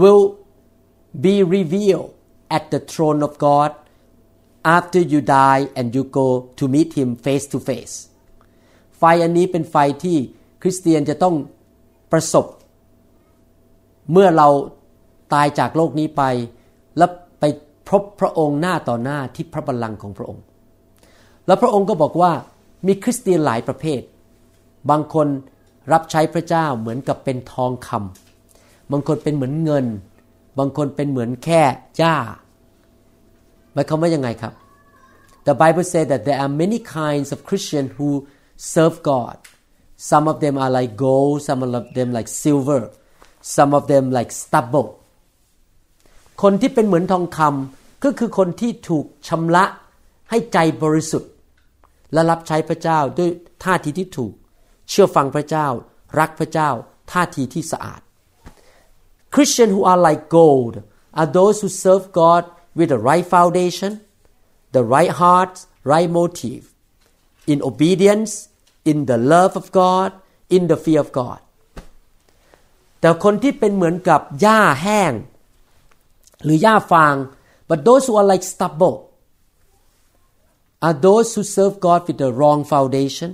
[0.00, 0.24] will
[1.26, 2.10] be revealed
[2.56, 3.70] at the throne of God
[4.78, 7.94] after you die and you go to meet him face to face
[8.98, 10.16] ไฟอันนี้เป็นไฟที่
[10.62, 11.34] คริสเตียนจะต้อง
[12.12, 12.46] ประสบ
[14.12, 14.48] เมื่อเรา
[15.34, 16.22] ตายจากโลกนี้ไป
[16.98, 17.44] แล้วไป
[17.88, 20.42] พบพระองค์หน้าต่อหน้าที่พระบัลลังก์ของพระองค์
[21.46, 22.32] แล้วพระองค์ก็บอกว่า
[22.86, 24.00] มีคริสเตียนหลายประเภท
[24.90, 25.28] บางคน
[25.92, 29.86] รับใช้พระเจ้าเหมือนกับเป็นทองคำบางคนเป็นเหมือนเงิน
[30.58, 31.62] บางคนเป็นเหมือนแค่
[31.98, 32.16] หญ้า
[33.72, 34.52] หมายความว่ายังไงครับ
[35.46, 38.10] The Bible says that there are many kinds of Christians who
[38.72, 39.36] serve God
[40.10, 42.82] some of them are like gold some of them like silver
[43.56, 44.88] some of them like stubble
[46.42, 49.64] คนที่เป็นเหมือนทองคำก็คือคนที่ถูกชำระ
[50.30, 51.30] ให้ใจบริสุทธิ์
[52.12, 53.30] และรับใช้พระเจ้าด้วย
[53.64, 54.34] ท่าทีที่ถูก
[54.88, 55.66] เชื่อฟังพระเจ้า
[56.18, 56.70] รักพระเจ้า
[57.12, 58.00] ท่าทีที่สะอาด
[59.34, 60.74] Christians who are like gold
[61.20, 62.42] are those who serve God
[62.78, 63.92] with the right foundation
[64.76, 65.54] the right heart
[65.92, 66.62] right motive
[67.52, 68.32] in obedience
[68.90, 70.10] in the love of God
[70.56, 71.40] in the fear of God
[73.00, 75.12] แต่คนที่เป็นเหมือนกับหญ้าแห้ง
[76.44, 77.14] หรือหญ้าฟาง
[77.68, 78.96] but those who are like stubble
[80.84, 83.30] are those who serve God with the wrong foundation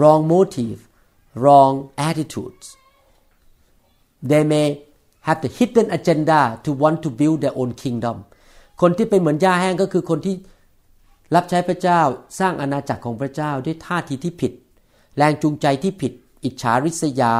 [0.00, 0.78] wrong motive
[1.44, 1.74] wrong
[2.08, 2.66] attitudes
[4.30, 4.68] they may
[5.26, 8.16] have the hidden agenda to want to build their own kingdom
[8.80, 10.34] คนที่เป็นเหมือนหญ้าแห้งก็คือคนที่
[11.34, 12.00] รับใช้พระเจ้า
[12.38, 14.52] สร้างอาณาจักรของพระเจ้าด้วยท่าทีที่ผิด
[15.16, 16.12] แรงจูงใจที่ผิด
[16.44, 17.34] อิจฉาริษยา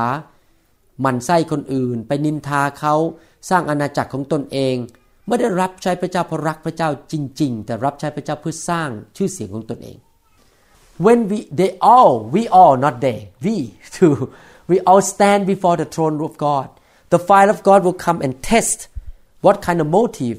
[1.00, 2.94] หมั่นไส้คนอื่น ไปนินทาเขา
[3.50, 4.76] สร้างอาณาจักรของตนเอง
[5.26, 9.98] ไม่ได้รับใช้พระเจ้าเพราะรักพระเจ้าจริง ๆ แต่รับใช้พระเจ้าเพื่อสร้างชื่อเสียงของตนเอง
[11.04, 13.56] when we they all we all not they we
[13.96, 14.16] too
[14.70, 16.68] we all stand before the throne of God
[17.14, 18.78] the fire of God will come and test
[19.44, 20.38] what kind of motive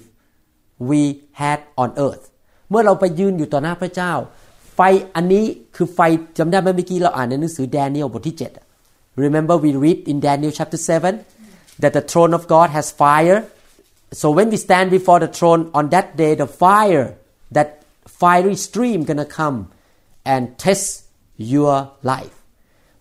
[0.89, 1.01] we
[1.41, 2.25] had on earth
[2.69, 4.13] เมื่อเราไปยืนอยู่ต่อหน้าพระเจ้า
[4.75, 4.79] ไฟ
[5.15, 5.45] อันนี้
[5.75, 5.99] คือไฟ
[6.37, 8.37] จำได้ไหมเมื่อกี้เราอ่านในหนังสือแดเนียลบทที่
[8.79, 10.79] 7 remember we read in Daniel chapter
[11.29, 13.39] 7 that the throne of God has fire
[14.19, 17.05] so when we stand before the throne on that day the fire
[17.55, 17.69] that
[18.21, 19.57] fiery stream gonna come
[20.33, 20.87] and test
[21.53, 21.75] your
[22.11, 22.35] life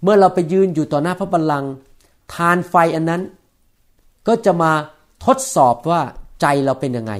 [0.03, 1.73] เมื่อเราไปยืนอยู่ต่อหน้าพระบัลลังก์
[2.35, 3.23] ทานไฟอันนั้น
[4.29, 4.73] ก็จะมา
[5.25, 6.01] ทดสอบว่า
[6.41, 7.13] ใจเราเป็นยังไง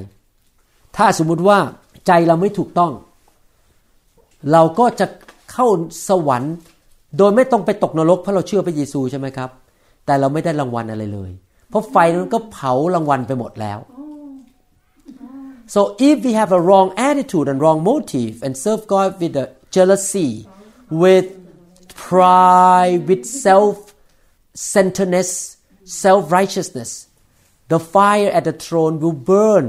[0.97, 1.59] ถ้าสมมุติว่า
[2.07, 2.93] ใจเราไม่ถูกต้อง
[4.53, 5.07] เราก็จะ
[5.53, 5.67] เข้า
[6.09, 6.55] สวรรค์
[7.19, 9.51] โดยไม่ต้องไปตกนรกเพราะเราเชื่อพระเยซูใช่ไหมครับ
[10.07, 11.31] แต่เราไม่ได้รางวัลอะไรเลย
[11.74, 13.80] เพราะไฟนั้นก็เผารางวัลไปหมดแล้ว
[15.74, 19.48] so if we have a wrong attitude and wrong motive and serve God with a
[19.76, 20.32] jealousy
[21.04, 21.28] with
[22.08, 23.76] pride with self
[24.74, 25.32] centeredness
[26.02, 26.92] self righteousness
[27.74, 29.66] the fire at the throne will burn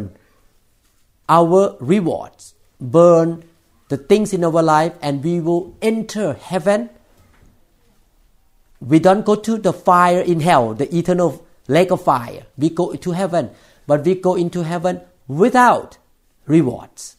[1.29, 3.44] our rewards, burn
[3.88, 6.90] the things in our life, and we will enter heaven.
[8.81, 12.43] We don't go to the fire in hell, the eternal lake of fire.
[12.58, 13.49] We go to heaven,
[13.88, 15.97] but we go into heaven without
[16.47, 17.17] rewards.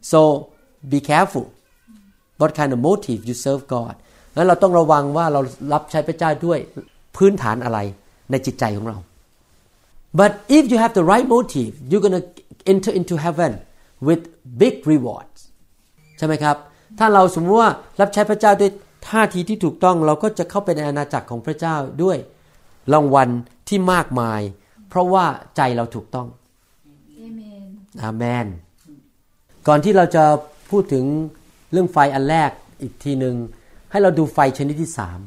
[0.00, 0.52] So
[0.88, 1.52] be careful
[2.38, 3.94] what kind of motive you serve God.
[4.36, 5.40] นั้นเราต้องระวังว่าเรา
[5.72, 6.58] รับใช้พระเจ้าด้วย
[7.16, 7.78] พื้นฐานอะไร
[8.30, 8.98] ในจิตใจของเรา
[10.20, 12.24] But if you have the right motive, you're gonna
[12.72, 13.52] enter into heaven
[14.06, 14.22] with
[14.62, 15.40] big rewards
[16.18, 16.56] ใช่ไหมครับ
[16.98, 18.70] ถ้าเราสมมติว่ารับใช้พระเจ้าด้วย
[19.08, 22.16] ท่าทีที่ถูกต้องเราก็จะเข้าไปในอาณาจักรของพระเจ้าด้วย
[22.92, 23.28] รางวัล
[23.68, 24.40] ที่มากมาย
[24.88, 25.24] เพราะว่า
[25.56, 26.28] ใจเราถูกต้อง
[28.02, 28.46] อาเมน
[29.66, 30.24] ก่อนที่เราจะ
[30.70, 31.04] พูดถึง
[31.72, 32.50] เรื่องไฟอันแรก
[32.82, 33.36] อีกทีหนึ่ง
[33.90, 35.20] ให้เราดูไฟชนิดที่สาม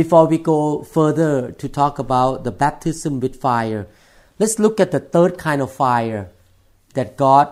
[0.00, 3.82] Before we go further to talk about the baptism with fire,
[4.40, 6.22] let's look at the third kind of fire
[6.94, 7.46] that God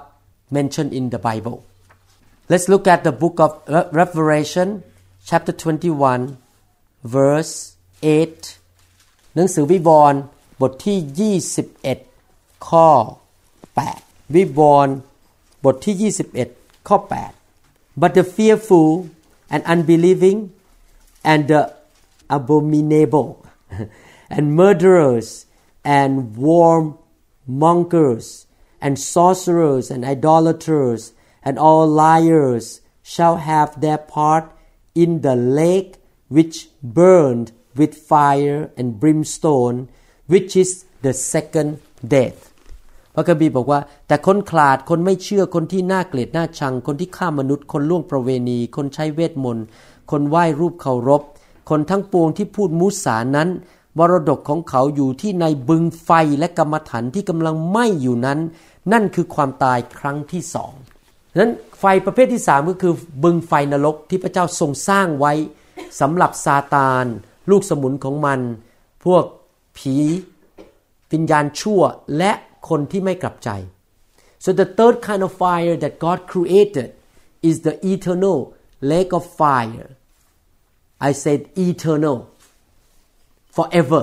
[0.51, 1.65] mentioned in the Bible.
[2.49, 3.51] Let's look at the book of
[3.93, 4.83] Revelation,
[5.25, 6.37] chapter 21,
[7.05, 8.59] verse 8.
[9.36, 10.20] หนังสือวิวรณ์
[10.62, 11.38] บทที่
[12.22, 12.90] 21 ข้อ
[13.78, 14.96] 8 วิวรณ์
[15.66, 15.96] บทที่
[16.44, 18.90] 21 ข้อ 8 But the fearful
[19.54, 20.40] and unbelieving
[21.32, 21.62] and the
[22.38, 23.30] abominable
[24.36, 25.28] and murderers
[25.84, 26.12] and
[26.48, 28.26] warmongers
[28.80, 31.02] and sorcerers and idolaters
[31.44, 32.82] and all liars
[33.14, 34.46] shall have their part
[34.94, 35.92] in the lake
[36.36, 39.79] which burned with fire and brimstone
[40.33, 40.71] which is
[41.05, 41.71] the second
[42.15, 42.41] death
[43.15, 49.65] พระคัมภีร์บอกว่า แต่คนขลาดคนไม่เชื่อคนที่น่าเกลียดน่าชัง คนที่ฆ่ามนุษย์ คนล่วงประเวณี คนใช้เวทมนต์
[50.11, 51.23] คนไหว้รูปเคารพ
[51.71, 53.49] คนทั้งปวงที่พูดมุสานั้น
[53.99, 58.39] มรดกของเขาอยู่ที่ในบึงไฟและกรรมฐานที่กำลังไหม้อยู่นั้น
[58.93, 60.73] นั่นคือความตายครั้งที่สอง
[61.41, 65.33] นั้นไฟประเภทที่สามก็คือบึงไฟนรกที่พระเจ้าทรงสร้างไว้
[66.01, 67.07] สำหรับซาตาน
[67.51, 68.41] ลูกสมุนของมัน
[69.05, 69.25] พวก
[69.77, 69.97] ผี
[71.13, 71.83] วิญญาณชั่ว
[72.19, 72.33] และ
[72.69, 73.51] คนที่ไม่กลับใจ
[74.45, 76.89] so the third kind of fire that God created
[77.49, 78.39] is the eternal
[78.93, 79.89] lake of fire
[81.09, 82.19] I said eternal
[83.57, 84.03] forever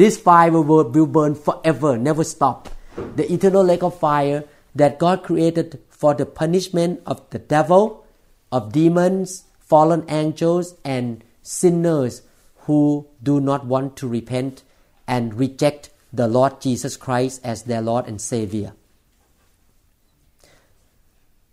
[0.00, 2.58] this fire will, will burn forever never stop
[3.18, 4.40] the eternal lake of fire
[4.80, 5.68] that God created
[6.00, 7.82] for the punishment of the devil
[8.56, 9.28] of demons
[9.70, 11.06] fallen angels and
[11.42, 12.22] sinners
[12.67, 12.79] who
[13.29, 14.55] do not want to repent
[15.13, 15.83] and reject
[16.19, 18.71] the Lord Jesus Christ as their Lord and Savior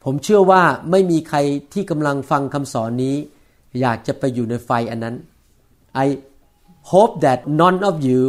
[0.05, 1.39] ผมเชื่อว่าไม่มีใคร
[1.73, 3.17] ที่กำลังฟังคำสอนนี้
[3.81, 5.17] อยากจะไปอยู่ในไฟอันนั้น
[6.05, 6.07] I
[6.93, 8.23] hope that none of you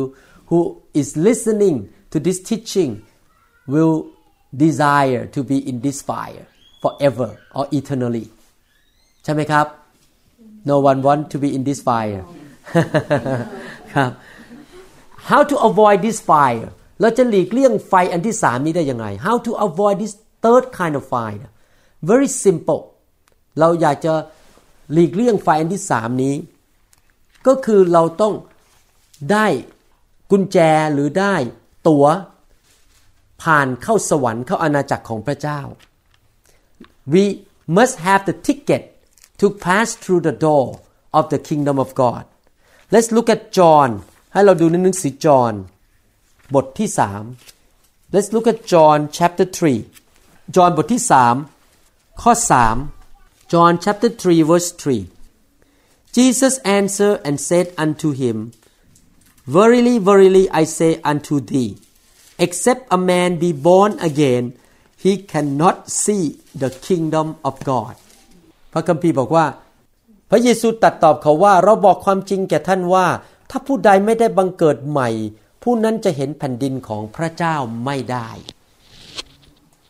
[0.49, 0.59] who
[1.01, 1.75] is listening
[2.11, 2.91] to this teaching
[3.73, 3.95] will
[4.65, 6.45] desire to be in this fire
[6.83, 8.25] forever or eternally
[9.23, 9.67] ใช่ไหมครับ
[10.71, 12.21] No one want to be in this fire
[13.94, 14.10] ครับ
[15.30, 16.68] How to avoid this fire
[17.00, 21.46] เราจะหลีกเลี่ยงไฟอันที่สามนี้ได้ยังไง How to avoid this third kind of fire
[22.10, 22.82] very simple
[23.60, 24.12] เราอยากจะ
[24.92, 26.34] หลีกเลี่ยงไฟอันที่สามนี้
[27.46, 28.34] ก็คือเราต้อง
[29.32, 29.46] ได้
[30.30, 30.58] กุญแจ
[30.92, 31.34] หรือได้
[31.88, 32.06] ตัว๋ว
[33.42, 35.60] ผ่านเข้าสวรรค์เข้าอาณาจักรของพระเจ้า
[37.12, 37.24] we
[37.76, 38.82] must have the ticket
[39.40, 40.66] to pass through the door
[41.18, 42.24] of the kingdom of God
[42.93, 43.89] let's look at John
[44.33, 45.53] ให้เราดูในหนังสือจอห์น
[46.55, 47.23] บทที่สาม
[48.13, 49.47] let's look at John chapter
[49.95, 51.35] 3จอห์นบทที่สาม
[52.21, 52.75] ข้อสาม
[53.51, 58.37] John chapter 3 verse 3 Jesus answered and said unto him
[59.55, 61.71] Verily verily I say unto thee
[62.45, 64.43] except a man be born again
[65.03, 66.23] he cannot see
[66.61, 67.95] the kingdom of God
[68.73, 69.45] พระคัมภีร์บอกว่า
[70.30, 73.06] พระเยซูตัดตอบเขาว่าเราบอกความจริงแก่ท่านว่า
[73.50, 75.08] ถ้าผู้ใดไม่ได้บังเกิดใหม่
[75.62, 78.28] ผู้นั้นจะเห็นแผ่นดินของพระเจ้าไม่ได้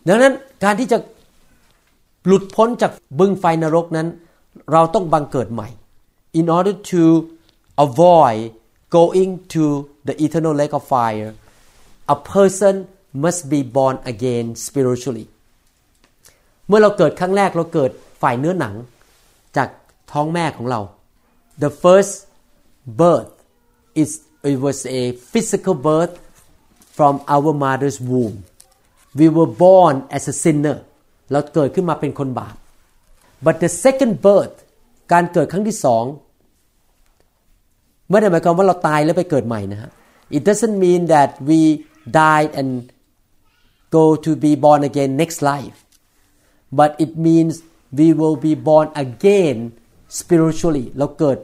[0.09, 0.99] ดังนั้นการที่จะ
[2.27, 4.09] หลุดพ้นจากบึงไฟนรกนั้น
[4.73, 5.69] เราต้องบังเกิดใหม่
[6.41, 7.03] in order to
[7.85, 8.41] avoid
[8.97, 9.65] going to
[10.09, 11.31] the eternal lake of fire
[12.15, 12.75] a person
[13.25, 15.27] must be born again spiritually
[16.69, 17.91] เมื่อเราเกิดครั้งแรกเราเกิด
[18.23, 18.75] ฝ่ายเนื้อหนัง
[20.12, 20.82] ท้องแม่ของเรา
[21.64, 22.14] the first
[23.02, 23.34] birth
[24.02, 24.10] is
[24.52, 26.16] it was a physical birth
[26.98, 28.36] from our mother's womb
[29.20, 30.78] we were born as a sinner
[31.32, 32.56] เราเกิดขึ้นมาเป็นคนบาป
[33.46, 34.56] but the second birth
[35.12, 36.04] การเกิดครั้งที่สอง
[38.10, 39.92] ไม่ได้หมายความว่าเราตายแล้วไปเกิดใหม่นะฮะ
[40.38, 41.60] it doesn't mean that we
[42.22, 42.70] died and
[43.98, 45.78] go to be born again next life
[46.80, 47.54] but it means
[48.00, 49.58] we will be born again
[50.19, 51.39] spiritually เราเกิด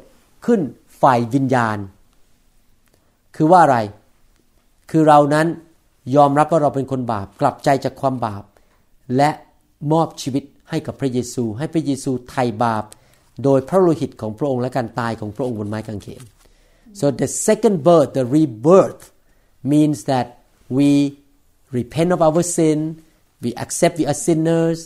[0.47, 0.61] ขึ้น
[1.03, 1.79] ฝ่ายวิญญาณ
[3.37, 3.79] คือว่าอะไร
[4.91, 5.47] คือเรานั้น
[6.17, 8.45] ยอมรับว่าเราเป็นคนบาป กลับใจจากความบาป
[9.17, 9.31] และ
[9.93, 12.85] มอบชีวิตให้กับพระเยซู ให้พระเยซูไถ่บาป
[13.45, 16.23] โดยพระโลหิตของพระองค์และการตายของพระองค์บนไม้กางเขน
[16.99, 19.03] so the second birth the rebirth
[19.73, 20.27] means that
[20.77, 20.89] we
[21.79, 22.79] repent of our sin
[23.43, 24.79] we accept we are sinners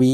[0.00, 0.10] we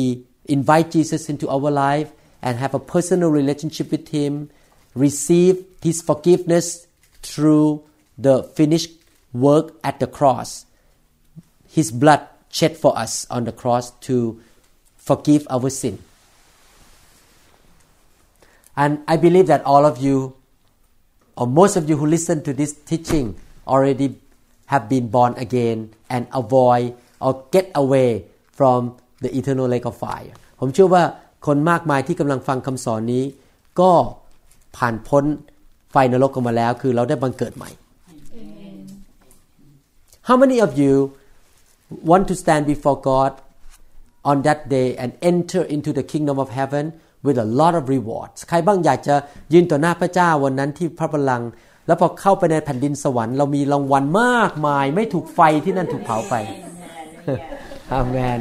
[0.56, 2.10] invite Jesus into our life
[2.41, 4.49] and have a personal relationship with him
[4.95, 6.87] receive his forgiveness
[7.21, 7.83] through
[8.17, 8.91] the finished
[9.33, 10.65] work at the cross
[11.67, 14.39] his blood shed for us on the cross to
[14.97, 15.97] forgive our sin
[18.75, 20.35] and I believe that all of you
[21.35, 23.35] or most of you who listen to this teaching
[23.67, 24.19] already
[24.67, 30.33] have been born again and avoid or get away from the eternal lake of fire
[30.59, 31.03] ผมเชื่อว่า
[31.46, 33.24] คนมากมายที่กำลังฟังคำสอนนี้
[33.80, 33.90] ก็
[34.76, 35.24] ผ่านพ้น
[35.92, 37.70] ไฟนรกกันมาแล้ว คือเราได้บังเกิดใหม่
[40.28, 40.94] How many of you
[42.10, 43.32] want to stand before God
[44.30, 46.84] on that day and enter into the kingdom of heaven
[47.26, 49.14] with a lot of rewards ใครบ้างอยากจะ
[49.52, 51.50] ยืนต่อหน้าพระเจ้าวันนั้นที่พระบัลลังก์
[51.86, 56.34] แล้วพอเข้าไปในแผ่นดินสวรรค์เรามีรางวัลมากมาย ไม่ถูกไฟที่นั่นถูกเผาไป
[57.92, 58.40] อาเมน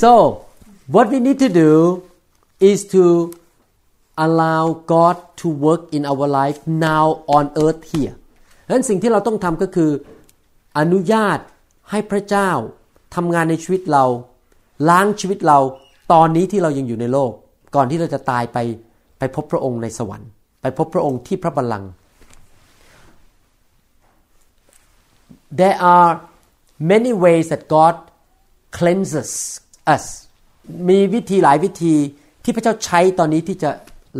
[0.00, 0.10] so
[0.94, 1.70] what we need to do
[2.70, 3.04] is to
[4.24, 8.14] allow God to work in our life now on earth here
[8.66, 9.90] ดังนั้นสิ่งที่เราต้องทำก็คือ
[10.78, 11.38] อนุญาต
[11.90, 12.50] ให้พระเจ้า
[13.14, 14.04] ทำงานในชีวิตเรา
[14.88, 15.58] ล้างชีวิตเรา
[16.12, 17.32] ตอนนี้ที่เรายังอยู่ในโลก
[17.74, 18.58] ก่อนที่เราจะตายไป
[19.18, 20.28] ไปพบพระองค์ในสวรรค์
[20.62, 21.90] ไปพบพระองค์ที่พระบัลลังก์
[25.50, 26.10] there are
[26.78, 27.94] many ways that God
[28.78, 29.30] cleanses
[29.94, 30.04] us
[30.88, 31.94] มีวิธีหลายวิธี
[32.44, 33.70] ที่พระเจ้าใช้ตอนนี้ที่จะ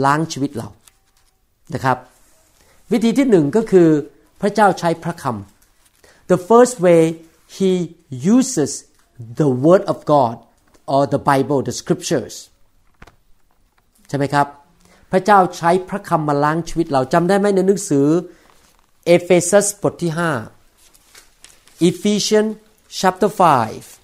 [0.05, 0.69] ล้างชีวิตเรา
[1.75, 1.97] นะครับ
[2.93, 3.89] วิธีที่หนึ่งก็คือ
[4.41, 7.03] พระเจ้าใช้พระคำ the first way
[7.57, 7.71] he
[8.37, 8.73] uses
[9.41, 10.35] the word of God
[10.93, 12.35] or the Bible the scriptures
[14.09, 14.47] ใช่ไหมครับ
[15.13, 18.07] พระเจ้าใช้พระคำมาล้างชีวิตเราจำได้ไหมในหนังสือ
[19.07, 20.60] เอเฟซัสบทที่5
[21.90, 22.52] Ephesians
[23.00, 24.00] chapter 5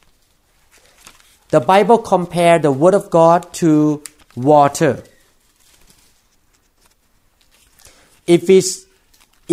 [1.54, 3.72] the Bible compare the word of God to
[4.50, 4.94] water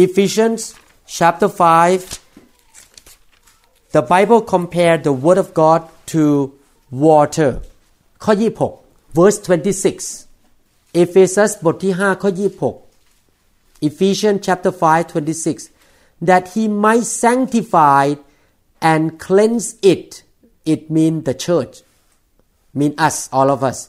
[0.05, 0.75] Ephesians
[1.07, 2.21] chapter 5
[3.93, 5.81] the Bible compare the word of God
[6.13, 6.23] to
[7.07, 7.51] water
[8.25, 10.27] ข้อ26 verse 26
[11.03, 15.72] Ephesus บทที่5ข้อ26 Ephesians chapter 5 26
[16.30, 18.06] that he might sanctify
[18.92, 20.08] and cleanse it
[20.74, 21.76] it mean the church
[22.80, 23.80] mean us all of us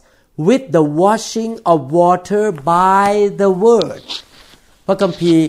[0.48, 2.44] with the washing of water
[2.76, 3.08] by
[3.40, 4.04] the word
[4.86, 5.44] พระคัมภีร์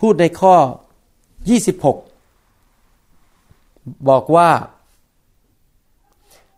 [0.00, 0.56] พูดในข้อ
[2.28, 4.50] 26 บอกว่า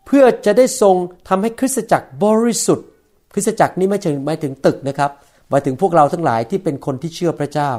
[0.07, 0.97] เพื่อจะได้ทรง
[1.29, 2.89] ทำให้คริสตจักรบริสุทธิ์
[3.33, 5.11] คริสตจักรนี้ไม่ใช่หมายถึงตึกนะครับ
[5.51, 7.73] หมายถึงพวกเราทั้งหลายที่เป็นคนที่เชื่อพระเจ้า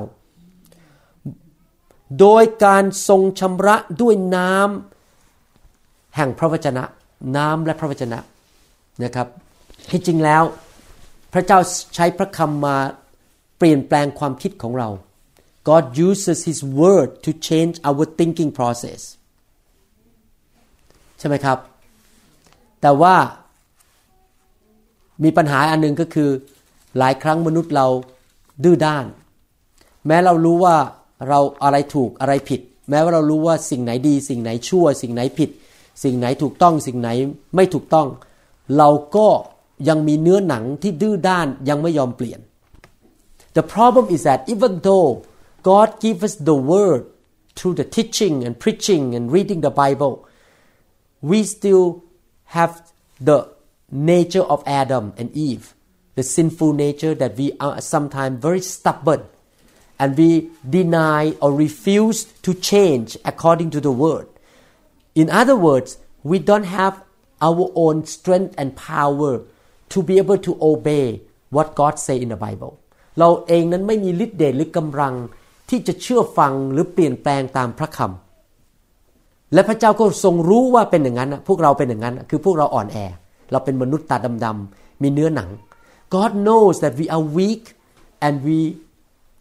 [2.20, 6.84] โดยการทรงชำระด้วยน้ำแห่งพระวจนะ
[7.38, 8.20] น้ำและพระวจนะ
[9.04, 9.28] นะครับ
[9.90, 10.44] ที่จริงแล้ว
[11.34, 11.60] พระเจ้า
[11.96, 12.78] ใช้พระคำมา
[13.58, 14.90] เปลี่ยนแปลงความคิดของเรา
[15.70, 19.02] God uses His word to change our thinking process
[21.20, 21.58] ใช่ไหมครับ
[22.82, 23.16] แต่ว่า
[25.24, 26.30] มีปัญหาอันนึงก็คือ
[26.98, 27.88] หลายครั้งมนุษย์เรา
[28.64, 29.06] ดื้อด้าน
[30.08, 30.76] แม้เรารู้ว่า
[31.28, 35.50] เราอะไรถูกอะไรผิด แม้ว่าเรารู้ว่าสิ่งไหนดี สิ่งไหนชั่ว สิ่งไหนผิด
[36.04, 37.10] สิ่งไหนถูกต้อง สิ่งไหน
[37.56, 38.08] ไม่ถูกต้อง
[38.78, 39.28] เราก็
[39.90, 42.40] ยังมีเนื้อหนังที่ดื้อด้านยังไม่ยอมเปลี่ยน
[43.58, 45.10] The problem is that even though
[45.70, 47.02] God gives us the word
[47.58, 50.14] through the teaching and preaching and reading the Bible
[51.30, 51.86] we still
[52.58, 52.74] have
[53.30, 53.40] the
[54.14, 55.66] nature of Adam and Eve
[56.18, 59.24] the sinful nature that we are sometimes very stubborn
[60.02, 60.30] and we
[60.78, 64.28] deny or refuse to change according to the word
[65.22, 65.90] in other words
[66.32, 66.96] we don't have
[67.48, 69.34] our own strength and power
[69.94, 71.08] to be able to obey
[71.56, 72.74] what God say in the Bible
[73.20, 75.14] เราเองนั้นไม่มีฤทธิ์เดชหรือกำลัง
[75.70, 82.98] ที่จะเชื่อฟังหรือเปลี่ยนแปลงตามพระคำและพระเจ้าก็ทรงรู้ว่าเป็นอย่างนั้นพวกเราเป็นอย่างนั้น คือพวกเราอ่อนแอ
[83.52, 85.50] เราเป็นมนุษย์ตาดำๆมีเนื้อหนัง
[86.16, 87.64] God knows that we are weak
[88.26, 88.60] and we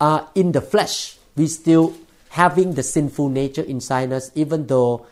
[0.09, 0.95] are in the flesh
[1.37, 1.85] we still
[2.29, 5.05] having the sinful nature inside us even though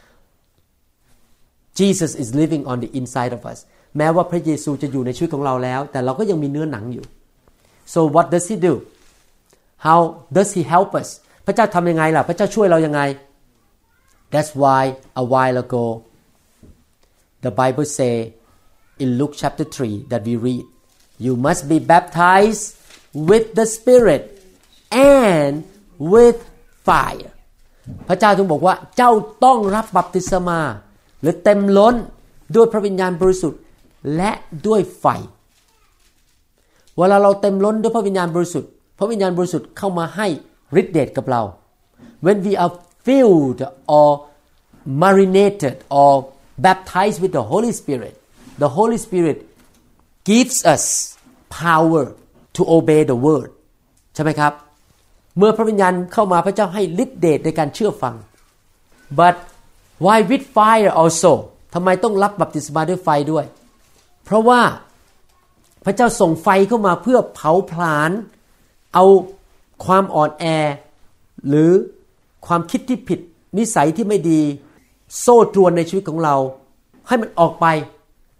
[1.76, 3.60] Jesus is living on the inside of us
[3.98, 7.06] แม้ว่าพระเยซูจะอยู่ในชีวิตของเราแล้ว แต่เราก็ยังมีเนื้อหนังอยู่
[7.94, 8.74] so what does he do
[9.86, 10.00] how
[10.38, 11.10] does he help us
[11.46, 13.02] พระเจ้าทำยังไงล่ะ พระเจ้าช่วยเรายังไง
[14.34, 14.82] that's why
[15.22, 15.86] a while ago
[17.46, 18.16] the Bible say
[19.04, 20.66] in Luke chapter 3 that we read
[21.26, 22.64] you must be baptized
[23.30, 24.22] with the Spirit
[24.91, 25.55] And
[26.13, 26.39] with
[26.87, 27.33] fire
[28.09, 29.13] พระเจ้าถึงบอกว่าเจ้า
[29.45, 30.61] ต้องรับบัพติศมา
[31.21, 31.95] หรือเต็มล้น
[32.55, 33.61] ด้วยพระวิญญาณบริสุทธิ์
[34.17, 34.31] และ
[34.67, 35.07] ด้วยไฟ
[36.99, 40.27] เวลาเราเต็มล้นด้วยพระวิญญาณบริสุทธิ์ พระวิญญาณบริสุทธิ์เข้ามาให้
[40.81, 41.43] ฤทธิเดชกับเรา
[42.25, 42.73] when we are
[43.07, 43.61] filled
[43.97, 44.09] or
[45.03, 46.13] marinated or
[46.67, 48.15] baptized with the Holy Spirit
[48.63, 49.39] the Holy Spirit
[50.31, 50.85] gives us
[51.63, 52.05] power
[52.57, 53.51] to obey the word
[54.15, 54.53] ใช่ไหมครับ
[55.39, 58.15] เมื่อพระวิญญาณเข้ามาพระเจ้าให้ฤทธิเดชในการเชื่อฟัง
[59.19, 59.37] but
[60.05, 61.33] why with fire also
[61.75, 63.45] ทำไมต้องรับบัพติศมาด้วยไฟด้วย
[64.25, 64.61] เพราะว่า
[65.85, 68.11] พระเจ้าส่งไฟเข้ามาเพื่อเผาผลาญ
[68.95, 69.05] เอา
[69.85, 70.45] ความอ่อนแอ
[71.49, 71.71] หรือ
[72.47, 73.21] ความคิดที่ผิด
[73.59, 74.41] นิสัยที่ไม่ดี
[75.21, 76.37] โซ่ตรวนในชีวิตของเรา
[77.09, 77.67] ให้มันออกไป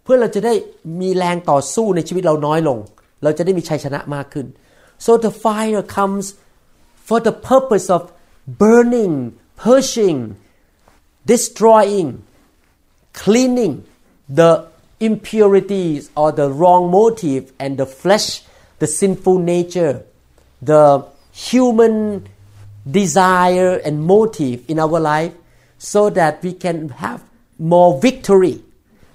[0.03, 0.53] เพื่อเราจะได้
[1.01, 2.77] มีแรงต่อสู้ในชีวิตเราน้อยลง
[3.23, 4.45] เราจะได้มีชัยชนะมากขึ้น
[5.05, 6.25] so the fire comes
[7.08, 8.12] for the purpose of
[8.46, 10.36] burning purging
[11.26, 12.22] destroying
[13.12, 13.84] cleaning
[14.28, 14.66] the
[15.00, 18.42] impurities or the wrong motive and the flesh
[18.78, 20.02] the sinful nature
[20.62, 22.26] the human
[22.98, 25.32] desire and motive in our life
[25.78, 27.22] so that we can have
[27.58, 28.62] more victory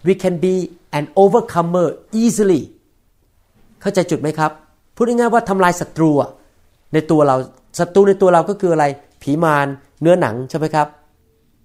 [0.04, 0.56] we can be
[0.97, 1.88] an overcomer
[2.24, 2.62] easily
[3.82, 4.52] เข้าใจจุดไหมครับ
[4.95, 6.12] พูดง่ายๆว่าทำลายศัตรู
[6.93, 7.36] ในตัวเรา
[7.79, 8.85] ศัตรูในตัวเราก็คืออะไร
[9.22, 9.66] ผีมาร
[10.03, 10.89] เนื้อหนังใช่ไหมครับ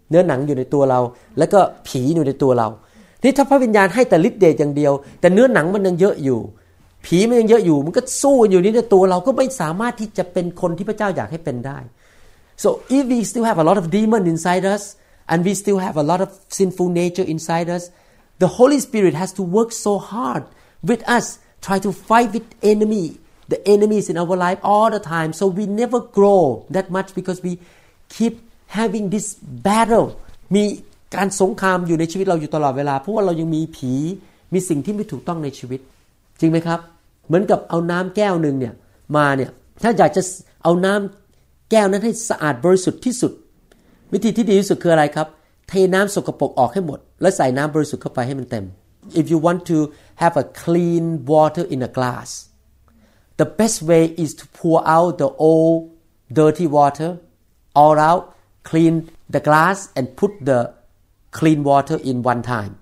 [0.09, 0.99] เนื้อหนังอยู่ในตัวเรา
[1.37, 2.67] แล้วก็ผีอยู่ในตัวเรา
[3.23, 6.39] นี่ถ้าพระวิญญาณให้แต่ฤทธิ์เดชอย่างเดียว แต่เนื้อหนังมันยังเยอะอยู่
[7.05, 11.77] ผีมันยังเยอะอยู่ มันก็สู้อยู่นี่ในตัวเราก็ไม่สามารถที่จะเป็นคนที่พระเจ้าอยากให้เป็นได้
[12.63, 14.83] so if we still have a lot of demon inside us
[15.31, 17.83] and we still have a lot of sinful nature inside us
[18.43, 20.43] the Holy Spirit has to work so hard
[20.89, 21.25] with us
[21.65, 23.05] try to fight with enemy
[23.51, 26.43] the enemies in our life all the time so we never grow
[26.75, 27.53] that much because we
[28.15, 28.33] keep
[28.79, 29.27] having this
[29.67, 30.07] battle
[30.55, 30.63] มี
[31.15, 33.93] การสงครามอยู่ในชีวิตเราอยู่ตลอดเวลา เพราะว่าเรายังมีผี
[34.53, 35.79] มีสิ่งที่ไม่ถูกต้องในชีวิต
[36.39, 36.79] จริงไหมครับ
[37.27, 38.73] เหมือนกับเอาน้ำแก้วหนึ่งเนี่ย
[39.17, 39.51] มาเนี่ย
[39.83, 40.21] ถ้าอยากจะ
[40.63, 43.31] เอาน้ำแก้วนั้นให้สะอาดบริสุทธิ์ที่สุด
[44.13, 45.27] วิธีที่ดีที่สุดคืออะไรครับ
[45.67, 48.65] เทน้ำสกปรกออกให้หมด แล้วใส่น้ำบริสุทธิ์เข้าไปให้มันเต็ม
[49.19, 49.77] if you want to
[50.21, 52.29] have a clean water in a glass
[53.38, 55.90] the best way is to pour out the old
[56.32, 57.18] dirty water
[57.74, 60.72] all out clean the glass and put the
[61.30, 62.78] clean water in one time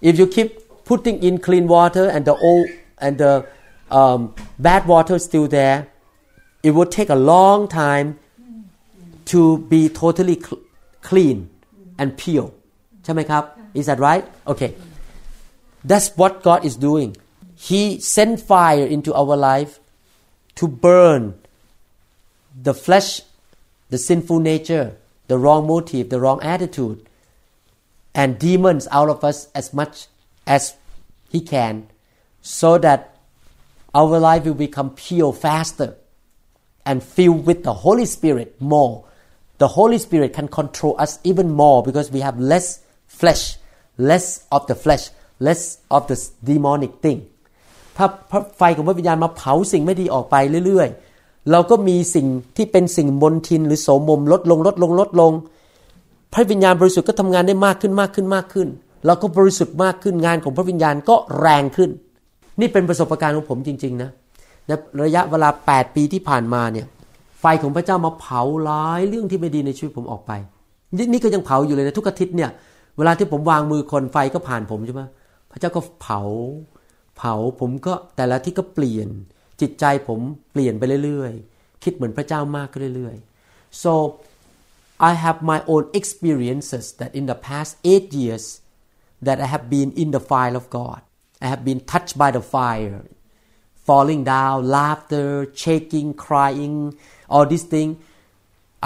[0.00, 0.50] if you keep
[0.84, 2.66] putting in clean water and the old
[2.98, 3.46] and the
[3.90, 5.88] um, bad water still there
[6.62, 8.18] it will take a long time
[9.26, 10.36] to be totally
[11.02, 11.48] clean
[11.98, 12.50] and pure
[13.04, 13.44] ใช่ไหมครับ
[13.78, 14.70] is that right okay
[15.90, 17.10] that's what God is doing
[17.68, 17.82] He
[18.16, 19.72] sent fire into our life
[20.57, 21.33] to burn
[22.61, 23.21] the flesh
[23.89, 24.97] the sinful nature
[25.27, 27.07] the wrong motive the wrong attitude
[28.13, 30.07] and demons out of us as much
[30.45, 30.75] as
[31.29, 31.87] he can
[32.41, 33.15] so that
[33.93, 35.95] our life will become pure faster
[36.85, 39.05] and filled with the Holy Spirit more.
[39.57, 43.57] The Holy Spirit can control us even more because we have less flesh
[43.97, 47.27] less of the flesh less of the demonic thing
[47.97, 48.05] ถ้า
[48.57, 50.35] ไฟของพระวิญญาณมาเผาสิ่งไม่ดีออกไป
[50.65, 52.27] เรื่อยๆ เราก็มีสิ่ง
[52.57, 55.31] ที่เป็นสิ่งมนทินหรือโสมมลดลงลดลงลดลง
[56.33, 58.67] พระวิญญาณบริสุทธิ์ก็ทำงานได้มากขึ้นมากขึ้นมากขึ้น
[59.05, 61.89] เราก็บริสุทธิ์มากขึ้นงานของพระวิญญาณก็แรงขึ้น
[62.59, 64.09] นี่เป็นประสบการณ์ของผมจริงๆนะ
[64.67, 64.71] ใน
[65.05, 66.85] ระยะเวลา 8 ปีที่ผ่านมาเนี่ย
[67.39, 70.31] ไฟของพระเจ้ามาเผาหลายเรื่องที่ไม่ดีในชีวิตผมออกไป
[71.13, 72.49] นี่ก็ยังเผาอยู่เลยนะทุกอาทิตย์เนี่ย
[72.97, 75.01] เวลาที่ผมวางมือคนไฟก็ผ่านผมใช่ไหม
[75.51, 76.21] พระเจ้าก็เผา
[77.16, 79.08] เผาผมก็แต่ละที่ก็เปลี่ยน
[79.60, 80.20] จิตใจผม
[80.52, 83.92] เปลี่ยนไปเรื่อยๆ คิดเหมือนพระเจ้ามากขึ้นเรื่อยๆ so
[85.10, 88.44] I have my own experiences that in the past eight years
[89.26, 91.00] that I have been in the fire of God
[91.44, 93.02] I have been touched by the fire
[93.88, 95.28] falling down laughter
[95.62, 96.76] shaking crying
[97.32, 97.94] all these things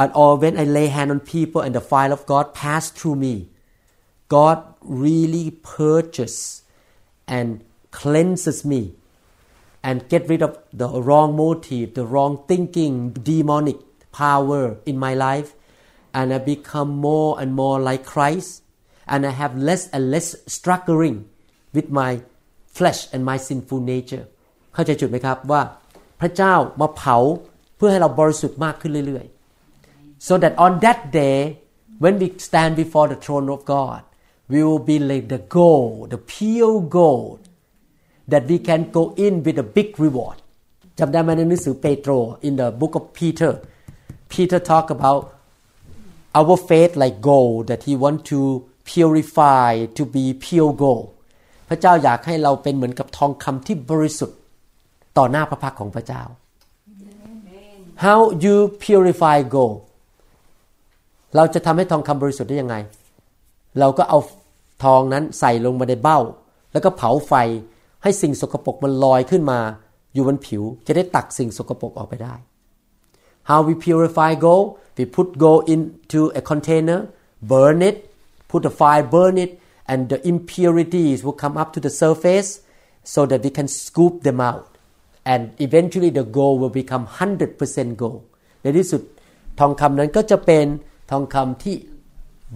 [0.01, 3.17] and or when I lay hand on people and the fire of God pass through
[3.27, 3.35] me
[4.37, 6.39] God really purchase
[7.37, 7.49] and
[7.91, 8.95] cleanses me
[9.83, 13.79] and get rid of the wrong motive, the wrong thinking, demonic
[14.12, 15.55] power in my life,
[16.12, 18.62] and I become more and more like Christ,
[19.07, 21.29] and I have less and less struggling
[21.73, 22.23] with my
[22.67, 24.25] flesh and my sinful nature
[24.75, 25.62] เข้าใจจุดไหมครับว่า
[26.21, 27.17] พระเจ้ามาเผา
[27.77, 31.39] เพื่อให้เราบริสุทธิ์มากขึ้นเรื่อยๆ so that on that day
[32.03, 34.01] when we stand before the throne of God
[34.53, 37.41] we will be like the gold the pure gold
[38.32, 40.38] that we can go in with a big reward
[41.00, 42.12] จำได้ไหมในหนังสือเปโตร
[42.48, 43.52] in the book of Peter
[44.32, 45.22] Peter talk about
[46.40, 48.40] our faith like gold that he want to
[48.90, 51.08] purify to be pure gold
[51.70, 54.38] พระเจ้าอยากให้เราเป็นเหมือนกับทองคำที่บริสุทธิ์
[55.18, 56.24] ต่อหน้าพระพักของพระเจ้า
[58.06, 59.78] How you purify gold
[61.36, 62.76] เราจะทำให้ทองคำบริสุทธิ์ได้ยังไง
[63.80, 64.20] เราก็เอา
[64.84, 66.20] ทองนั้นใส่ลงมาในเบ้า
[66.72, 67.34] แล้วก็เผาไฟ
[68.04, 69.60] ให้สิ่งสกปรกมันลอยขึ้นมา
[70.14, 72.36] อยู่บนผิวจะได้ตักสิ่งสกปรกออกไปได้
[73.49, 76.99] How we purify gold we put gold into a container
[77.52, 77.97] burn it
[78.49, 79.52] put the fire burn it
[79.91, 82.49] and the impurities will come up to the surface
[83.14, 84.66] so that we can scoop them out
[85.32, 88.22] and eventually the gold will become 100% gold
[88.62, 89.02] ในที่สุด
[89.60, 90.66] ทองคำนั้นก็จะเป็น
[91.12, 91.76] ทองคำที่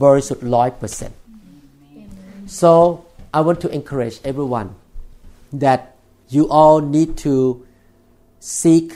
[0.04, 1.20] บริสุทธิ์ร้อยเปอร์เซ็นต์
[2.62, 2.72] so
[3.38, 4.70] I want to encourage everyone
[5.64, 5.82] that
[6.36, 7.34] you all need to
[8.60, 8.88] seek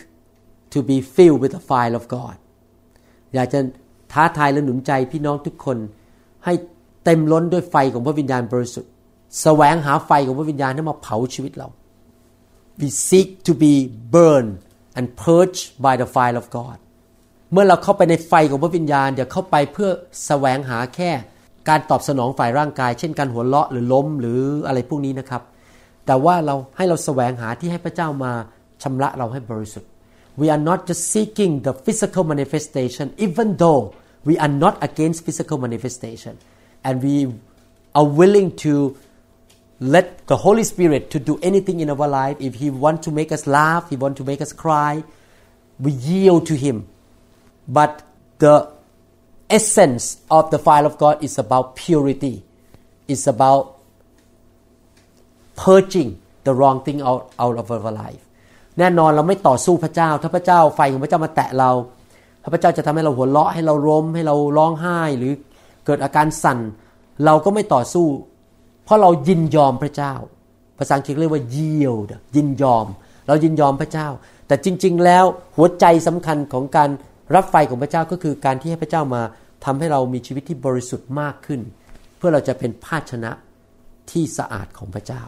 [0.74, 2.38] to be filled with the fire of God
[3.34, 3.60] อยากจะ
[4.14, 5.78] ท้าทายและหนุนใจพี่น้องทุกคน
[6.46, 6.54] ให้
[7.06, 8.92] เต็มล้นด้วยไฟของพระวิญญาณบริสุทธิ์
[9.42, 11.68] แสวงหาไฟของพระวิญญาณให้มาเผาชีวิตเรา
[12.80, 13.74] we seek to be
[14.16, 14.54] burned
[14.98, 16.78] and purged by the fire of God
[17.52, 19.90] เมื่อเราเข้าไปในไฟของพระวิญญาณเดี๋ยวเข้าไปเพื่อ
[20.26, 21.12] แสวงหาแค่
[21.70, 25.42] การตอบสนองฝ่ายร่างกาย เช่นการหัวเราะหรือล้มหรืออะไรพวกนี้นะครับ
[26.09, 28.33] แต่ว่าเราให้เราแสวงหาที่ให้พระเจ้ามา
[28.83, 29.91] ชำระเราให้บริสุทธิ์
[30.41, 33.83] we are not just seeking the physical manifestation even though
[34.29, 36.35] we are not against physical manifestation
[36.87, 37.17] and we
[37.99, 38.97] are willing to
[39.81, 43.31] let the Holy Spirit to do anything in our life if He want to make
[43.37, 45.05] us laugh He want to make us cry
[45.85, 46.77] we yield to Him
[47.69, 48.03] but
[48.39, 48.57] the
[49.51, 52.43] essence of the fire of God is about purity
[53.07, 53.78] it's about
[55.60, 56.10] purging
[56.46, 58.24] the wrong thing out, out of our life
[58.80, 61.72] แน่นอนเราไม่ต่อสู้พระเจ้า ถ้าพระเจ้าไฟของพระเจ้ามาแตะเรา
[62.44, 65.34] ถ้าพระเจ้าจะทำให้เราหัวเราะให้เราร้มให้เราร้องไห้หรือ
[65.86, 66.60] เกิดอาการสั่น
[67.26, 68.08] เราก็ไม่ต่อสู้
[68.86, 70.14] เพราะเรายินยอมพระเจ้า
[70.78, 72.88] ภาษาอังกฤษเรียกว่า yield ยินยอม
[73.28, 74.08] เรายินยอมพระเจ้า
[74.48, 75.26] แต่จริง ๆ แล้ว
[75.58, 76.90] หัวใจสำคัญของการ
[77.36, 79.22] รับไฟของพระเจ้าก็คือการที่ให้พระเจ้ามา
[79.66, 81.62] ทำให้เรามีชีวิตที่บริสุทธิ์มากขึ้น
[82.18, 83.32] เพื่อเราจะเป็นภาชนะ
[84.12, 85.24] ที่สะอาดของพระเจ้า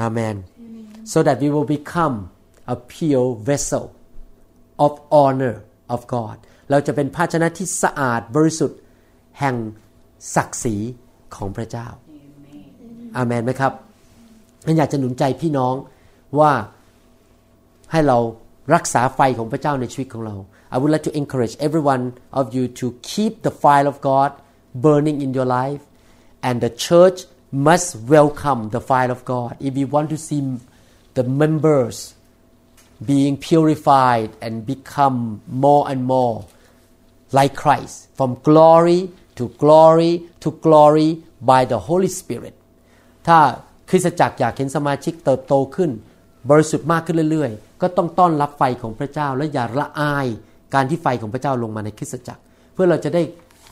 [0.00, 0.36] อาเมน
[1.12, 2.16] so that we will become
[2.74, 3.84] a pure vessel
[4.84, 5.56] of honor
[5.94, 6.36] of God
[6.70, 8.80] เราจะเป็นภาชนะที่สะอาดบริสุทธิ์
[9.38, 9.56] แห่ง
[10.34, 10.76] ศักดิ์ศรี
[11.34, 11.86] ของพระเจ้า
[13.16, 13.72] อาเมนไหมครับ
[14.64, 15.74] ฉันอยากจะหนุนใจพี่น้อง
[16.38, 16.52] ว่า
[17.92, 18.18] ให้เรา
[18.74, 20.36] รักษาไฟของพระเจ้าในชีวิตของเรา
[20.74, 22.04] I would like to encourage every one
[22.38, 24.30] of you to keep the fire of God
[24.84, 25.82] burning in your life
[26.48, 27.18] and the church
[27.53, 30.41] must welcome the fire of God if you want to see
[31.13, 32.15] the members
[33.05, 36.45] being purified and become more and more
[37.31, 42.55] like Christ from glory to glory to glory by the Holy Spirit
[43.27, 43.39] ถ้า
[43.89, 45.91] คริสตจักรอยากเห็นสมาชิกเติบโตขึ้น
[46.49, 50.27] บริสุทธิ์มากขึ้นเรื่อยๆ ก็ต้องต้อนรับไฟของพระเจ้า และอย่าละอาย
[50.73, 52.41] การที่ไฟของพระเจ้าลงมาในคริสตจักร
[52.73, 53.23] เพื่อเราจะได้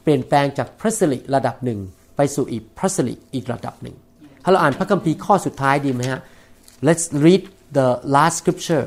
[0.03, 1.79] เปลี่ยนแปลงจากพระสิริระดับหนึ่ง
[2.15, 3.95] ไปสู่อีกพระสิริอีกระดับหนึ่ง
[4.43, 6.21] ถ้าเราอ่านพระคัมภีร์ข้อสุดท้ายดีไหมฮะ
[6.87, 7.43] Let's read
[7.77, 8.85] the last scripture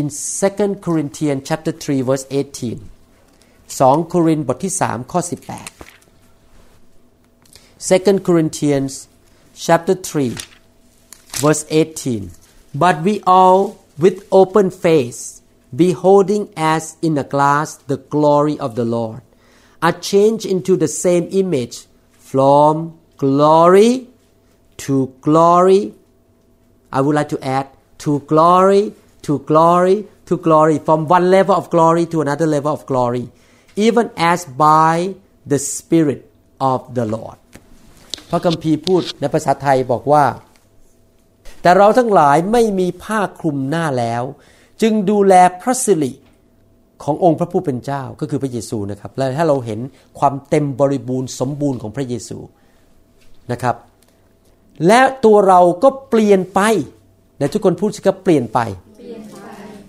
[0.00, 2.78] in 2 Corinthians chapter 3 verse 18
[3.78, 5.30] 2 โครินธ์บทที่ 3 ข้อ 18
[7.88, 8.92] 2 Corinthians
[9.66, 10.34] chapter 3
[11.42, 12.30] verse 18
[12.82, 13.58] but we all
[14.02, 15.22] with open face
[15.82, 19.22] beholding as in a glass the glory of the Lord
[19.86, 21.76] are changed into the same image
[22.30, 22.74] from
[23.24, 23.90] glory
[24.84, 24.94] to
[25.26, 25.82] glory
[26.96, 27.66] I would like to add
[28.04, 28.82] to glory
[29.26, 29.96] to glory
[30.28, 33.24] to glory from one level of glory to another level of glory
[33.86, 34.94] even as by
[35.50, 36.20] the Spirit
[36.72, 37.38] of the Lord
[38.30, 40.24] พระคัมภีร์พูดในภาษาไทยบอกว่า
[41.62, 44.22] แต่เราทั้งหลายไม่มีผ้าคลุมหน้าแล้ว
[44.82, 46.12] จึงดูแลพระสิริ
[47.04, 49.80] ขององค์พระผู้เป็นเจ้าก็คือพระเยซูนะครับและถ้าเราเห็น
[50.18, 52.38] ความเต็มบริบูรณ์สมบูรณ์ของพระเยซู
[53.52, 53.76] นะครับ
[54.86, 56.60] และตัวเราก็เปลี่ยนไป
[57.38, 58.60] แต่ทุกคนพูดสิครับเปลี่ยนไป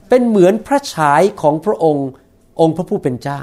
[0.09, 2.07] เป็นเหมือนพระฉายของพระองค์
[2.62, 3.41] องค์พระผู้เป็นเจ้า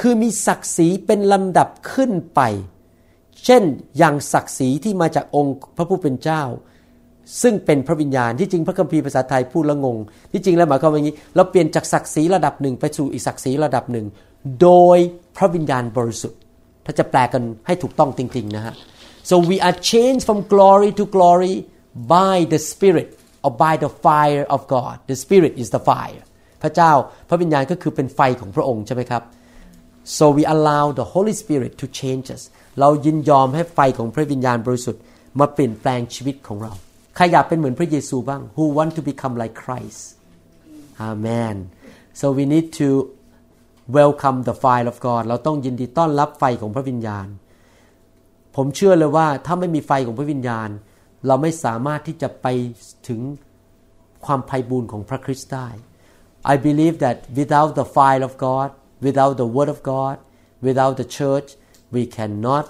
[0.00, 2.40] คือมีศักดิ์ศรีเป็นลำดับขึ้นไป
[3.44, 3.62] เช่น
[3.98, 6.42] อย่างศักดิ์ศรีที่มาจากองค์พระผู้เป็นเจ้า
[7.42, 9.96] ซึ่งเป็นพระวิญญาณที่จริงพระคัมภีร์ภาษาไทยพูดละงง
[10.32, 14.06] ที่จริงแล้วหมายความว่าอย่างนี้ เราเปลี่ยนจากศักดิ์ศรีระดับหนึ่งไปสู่อีกศักดิ์ศรีระดับหนึ่ง
[14.62, 14.98] โดย
[15.36, 16.40] พระวิญญาณบริสุทธิ์
[16.84, 18.74] ถ้าจะแปลกันให้ถูกต้องจริงๆนะฮะ
[19.28, 21.54] so we are changed from glory to glory
[22.14, 23.08] by the Spirit
[23.44, 26.22] or by the fire of God the Spirit is the fire
[26.62, 26.92] พระเจ้า
[27.28, 29.22] พระวิญญาณก็คือเป็นไฟของพระองค์ใช่ไหมครับ
[30.16, 32.42] so we allow the Holy Spirit to change us
[32.80, 35.02] เรายินยอมให้ไฟของพระวิญญาณบริสุทธิ์
[35.38, 36.72] มาเปลี่ยนแปลงชีวิตของเรา
[37.18, 40.02] ใครอยากเป็นเหมือนพระเยซูบ้าง who want to become like Christ
[41.08, 41.56] Amen
[42.20, 42.88] so we need to
[43.98, 47.26] welcome the fire of God เราต้องยินดีต้อนรับไฟของพระวิญญาณ
[48.56, 50.68] ผมเชื่อเลยว่าถ้าไม่มีไฟของพระวิญญาณ
[51.26, 52.46] เราไม่สามารถที่จะไป
[53.08, 53.20] ถึง
[54.26, 55.68] ความไพ่บูรณ์ของพระคริสต์ได้
[56.52, 58.68] I believe that without the fire of God
[59.06, 60.16] without the word of God
[60.66, 61.48] without the church
[61.94, 62.66] we cannot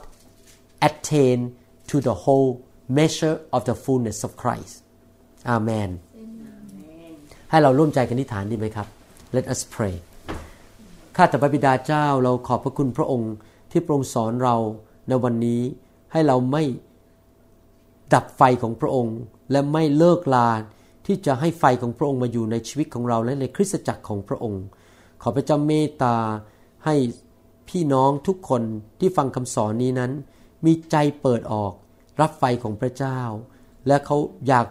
[0.88, 1.38] attain
[1.90, 2.50] to the whole
[2.96, 4.74] measure of the fullness of Christ
[5.54, 5.90] Amen
[7.50, 8.86] ให้เราร่วมใจกันอธิษฐานดีไหมครับ
[9.36, 9.94] Let us pray
[11.16, 13.32] ข้าแต่พระบิดาเจ้าเราขอบพระคุณพระองค์
[13.70, 14.56] ที่พรงสอนเรา
[15.08, 15.62] ในวันนี้
[16.12, 16.62] ให้เราไม่
[18.14, 19.16] ดับไฟของพระองค์
[19.50, 20.48] และไม่เลิกลา
[21.06, 24.64] ที่จะให้ไฟของพระองค์มาอยู่ในชีวิตของเราและในคริสตจักรของพระองค์
[25.22, 26.16] ขอพระเจ้าเมตตา
[26.84, 26.94] ให้
[27.68, 28.62] พี่น้องทุกคน
[29.00, 30.12] ที่ฟังคำสอนนี้นั้น
[30.64, 31.72] มีใจเปิดออก
[32.20, 33.20] รับไฟของพระเจ้า
[33.86, 34.16] และเขา
[34.48, 34.66] อยาก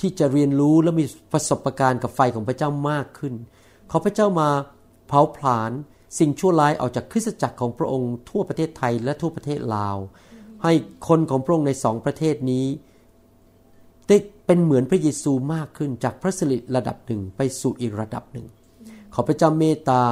[0.00, 3.34] ที่จะเรียนรู้และมีประสบการณ์กับไฟของพระเจ้ามากขึ้น
[3.90, 4.48] ขอพระเจ้ามา
[5.08, 5.72] เผาผลาญ
[6.18, 9.96] สิ่งชั่วร้ายออกจากคริสตจักรของพระองค์ทั่วประเทศไทยและทั่วประเทศลาว
[10.64, 10.72] ให้
[11.08, 12.66] คนของพระองค์ในสองประเทศนี้
[14.08, 14.16] ได้
[14.46, 18.46] เป็นเหมือนพระเยซูมากขึ้นจากพระสิริระดับหนึ่งไปสู่อีกระดับหนึ่ง
[19.14, 20.02] ขอพระเจ้าเมตตา